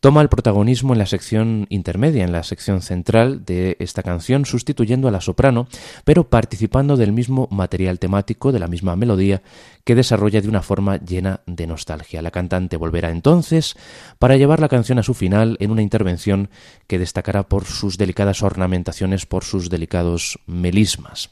toma 0.00 0.22
el 0.22 0.28
protagonismo 0.28 0.92
en 0.92 0.98
la 0.98 1.06
sección 1.06 1.66
intermedia, 1.68 2.24
en 2.24 2.32
la 2.32 2.42
sección 2.42 2.82
central 2.82 3.44
de 3.44 3.76
esta 3.78 4.02
canción, 4.02 4.44
sustituyendo 4.44 5.06
a 5.06 5.12
la 5.12 5.20
soprano, 5.20 5.68
pero 6.04 6.28
participando 6.28 6.96
del 6.96 7.12
mismo 7.12 7.46
material 7.52 8.00
temático, 8.00 8.50
de 8.50 8.58
la 8.58 8.66
misma 8.66 8.96
melodía, 8.96 9.40
que 9.84 9.94
desarrolla 9.94 10.40
de 10.40 10.48
una 10.48 10.62
forma 10.62 10.96
llena 10.96 11.42
de 11.46 11.68
nostalgia. 11.68 12.22
La 12.22 12.32
cantante 12.32 12.76
volverá 12.76 13.10
entonces 13.10 13.76
para 14.18 14.36
llevar 14.36 14.58
la 14.58 14.68
canción 14.68 14.98
a 14.98 15.04
su 15.04 15.14
final 15.14 15.56
en 15.60 15.70
una 15.70 15.82
intervención 15.82 16.50
que 16.88 16.98
destacará 16.98 17.44
por 17.44 17.66
sus 17.66 17.98
delicadas 17.98 18.42
ornamentaciones, 18.42 19.26
por 19.26 19.44
sus 19.44 19.70
delicados 19.70 20.40
melismas. 20.46 21.30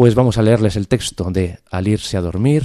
Pues 0.00 0.14
vamos 0.14 0.38
a 0.38 0.42
leerles 0.42 0.76
el 0.76 0.88
texto 0.88 1.30
de 1.30 1.58
Al 1.70 1.86
irse 1.86 2.16
a 2.16 2.22
dormir, 2.22 2.64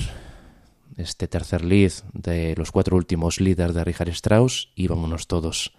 este 0.95 1.27
tercer 1.27 1.65
lead 1.65 1.91
de 2.13 2.55
los 2.55 2.71
cuatro 2.71 2.95
últimos 2.95 3.41
líderes 3.41 3.75
de 3.75 3.83
Richard 3.83 4.07
Strauss 4.07 4.71
y 4.73 4.87
vámonos 4.87 5.27
todos 5.27 5.73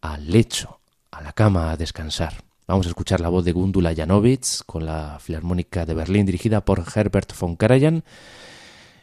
al 0.00 0.30
lecho, 0.30 0.80
a 1.10 1.20
la 1.20 1.34
cama 1.34 1.70
a 1.70 1.76
descansar. 1.76 2.44
Vamos 2.66 2.86
a 2.86 2.88
escuchar 2.88 3.20
la 3.20 3.28
voz 3.28 3.44
de 3.44 3.52
Gundula 3.52 3.94
Janowitz 3.94 4.62
con 4.62 4.86
la 4.86 5.18
Filarmónica 5.20 5.84
de 5.84 5.92
Berlín 5.92 6.24
dirigida 6.24 6.64
por 6.64 6.82
Herbert 6.96 7.38
von 7.38 7.56
Karajan, 7.56 8.02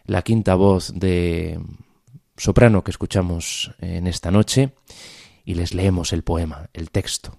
la 0.08 0.24
quinta 0.24 0.56
voz 0.56 0.92
de 0.96 1.60
soprano 2.38 2.84
que 2.84 2.90
escuchamos 2.90 3.72
en 3.78 4.08
esta 4.08 4.32
noche 4.32 4.72
y 5.46 5.54
les 5.54 5.76
leemos 5.76 6.12
el 6.12 6.24
poema, 6.24 6.72
el 6.74 6.90
texto. 6.90 7.38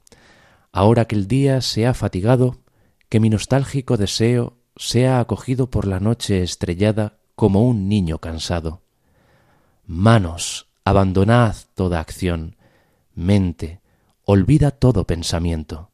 Ahora 0.70 1.06
que 1.06 1.16
el 1.16 1.26
día 1.26 1.60
se 1.60 1.88
ha 1.88 1.92
fatigado, 1.92 2.61
que 3.12 3.20
mi 3.20 3.28
nostálgico 3.28 3.98
deseo 3.98 4.56
sea 4.74 5.20
acogido 5.20 5.68
por 5.68 5.86
la 5.86 6.00
noche 6.00 6.42
estrellada 6.42 7.18
como 7.34 7.68
un 7.68 7.86
niño 7.86 8.20
cansado. 8.20 8.80
Manos, 9.84 10.68
abandonad 10.82 11.54
toda 11.74 12.00
acción, 12.00 12.56
mente, 13.14 13.82
olvida 14.24 14.70
todo 14.70 15.06
pensamiento. 15.06 15.90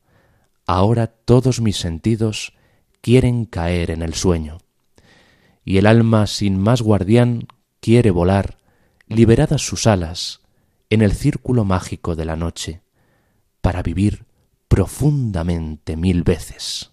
Ahora 0.64 1.08
todos 1.08 1.60
mis 1.60 1.76
sentidos 1.76 2.52
quieren 3.00 3.46
caer 3.46 3.90
en 3.90 4.02
el 4.02 4.14
sueño. 4.14 4.58
Y 5.64 5.78
el 5.78 5.88
alma 5.88 6.28
sin 6.28 6.56
más 6.56 6.82
guardián 6.82 7.48
quiere 7.80 8.12
volar, 8.12 8.58
liberadas 9.08 9.62
sus 9.62 9.88
alas, 9.88 10.42
en 10.88 11.02
el 11.02 11.14
círculo 11.14 11.64
mágico 11.64 12.14
de 12.14 12.24
la 12.24 12.36
noche, 12.36 12.82
para 13.60 13.82
vivir 13.82 14.24
profundamente 14.68 15.96
mil 15.96 16.22
veces. 16.22 16.92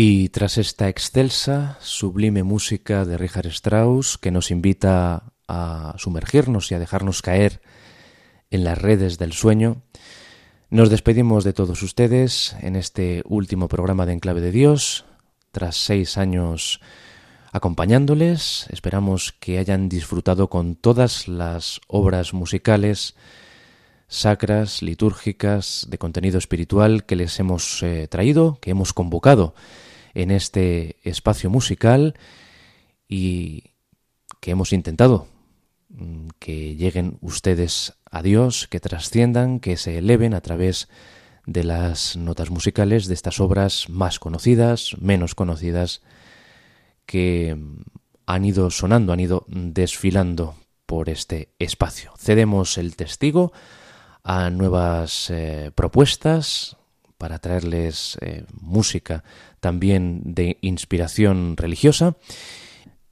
Y 0.00 0.28
tras 0.28 0.58
esta 0.58 0.88
excelsa, 0.88 1.76
sublime 1.80 2.44
música 2.44 3.04
de 3.04 3.18
Richard 3.18 3.48
Strauss, 3.48 4.16
que 4.16 4.30
nos 4.30 4.52
invita 4.52 5.32
a 5.48 5.96
sumergirnos 5.98 6.70
y 6.70 6.76
a 6.76 6.78
dejarnos 6.78 7.20
caer 7.20 7.60
en 8.52 8.62
las 8.62 8.78
redes 8.78 9.18
del 9.18 9.32
sueño, 9.32 9.82
nos 10.70 10.88
despedimos 10.88 11.42
de 11.42 11.52
todos 11.52 11.82
ustedes 11.82 12.54
en 12.60 12.76
este 12.76 13.24
último 13.26 13.66
programa 13.66 14.06
de 14.06 14.12
Enclave 14.12 14.40
de 14.40 14.52
Dios, 14.52 15.04
tras 15.50 15.74
seis 15.74 16.16
años 16.16 16.80
acompañándoles. 17.50 18.68
Esperamos 18.70 19.32
que 19.32 19.58
hayan 19.58 19.88
disfrutado 19.88 20.48
con 20.48 20.76
todas 20.76 21.26
las 21.26 21.80
obras 21.88 22.34
musicales 22.34 23.16
sacras, 24.08 24.82
litúrgicas, 24.82 25.86
de 25.88 25.98
contenido 25.98 26.38
espiritual 26.38 27.04
que 27.04 27.16
les 27.16 27.38
hemos 27.38 27.82
eh, 27.82 28.08
traído, 28.08 28.58
que 28.60 28.70
hemos 28.70 28.92
convocado 28.92 29.54
en 30.14 30.30
este 30.30 30.96
espacio 31.04 31.50
musical 31.50 32.14
y 33.06 33.64
que 34.40 34.50
hemos 34.50 34.72
intentado 34.72 35.28
mm, 35.90 36.28
que 36.38 36.74
lleguen 36.74 37.18
ustedes 37.20 37.94
a 38.10 38.22
Dios, 38.22 38.66
que 38.68 38.80
trasciendan, 38.80 39.60
que 39.60 39.76
se 39.76 39.98
eleven 39.98 40.32
a 40.32 40.40
través 40.40 40.88
de 41.44 41.64
las 41.64 42.16
notas 42.16 42.50
musicales 42.50 43.06
de 43.06 43.14
estas 43.14 43.40
obras 43.40 43.88
más 43.88 44.18
conocidas, 44.18 44.96
menos 45.00 45.34
conocidas, 45.34 46.00
que 47.04 47.54
mm, 47.54 47.82
han 48.26 48.44
ido 48.46 48.70
sonando, 48.70 49.12
han 49.12 49.20
ido 49.20 49.44
desfilando 49.48 50.54
por 50.86 51.10
este 51.10 51.50
espacio. 51.58 52.12
Cedemos 52.18 52.78
el 52.78 52.96
testigo 52.96 53.52
a 54.28 54.50
nuevas 54.50 55.30
eh, 55.30 55.72
propuestas 55.74 56.76
para 57.16 57.38
traerles 57.38 58.18
eh, 58.20 58.44
música 58.60 59.24
también 59.58 60.20
de 60.22 60.58
inspiración 60.60 61.56
religiosa 61.56 62.14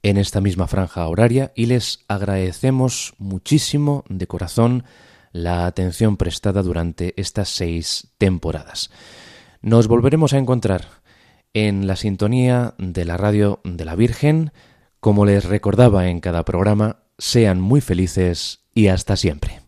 en 0.03 0.17
esta 0.17 0.41
misma 0.41 0.67
franja 0.67 1.07
horaria 1.07 1.51
y 1.55 1.65
les 1.65 2.05
agradecemos 2.07 3.15
muchísimo 3.17 4.05
de 4.09 4.27
corazón 4.27 4.83
la 5.31 5.65
atención 5.65 6.17
prestada 6.17 6.61
durante 6.61 7.15
estas 7.19 7.49
seis 7.49 8.09
temporadas. 8.19 8.91
Nos 9.61 9.87
volveremos 9.87 10.33
a 10.33 10.37
encontrar 10.37 11.01
en 11.53 11.87
la 11.87 11.95
sintonía 11.95 12.75
de 12.77 13.05
la 13.05 13.17
radio 13.17 13.59
de 13.63 13.85
la 13.85 13.95
Virgen. 13.95 14.51
Como 14.99 15.25
les 15.25 15.45
recordaba 15.45 16.09
en 16.09 16.19
cada 16.19 16.45
programa, 16.45 16.99
sean 17.17 17.59
muy 17.59 17.81
felices 17.81 18.67
y 18.75 18.89
hasta 18.89 19.17
siempre. 19.17 19.66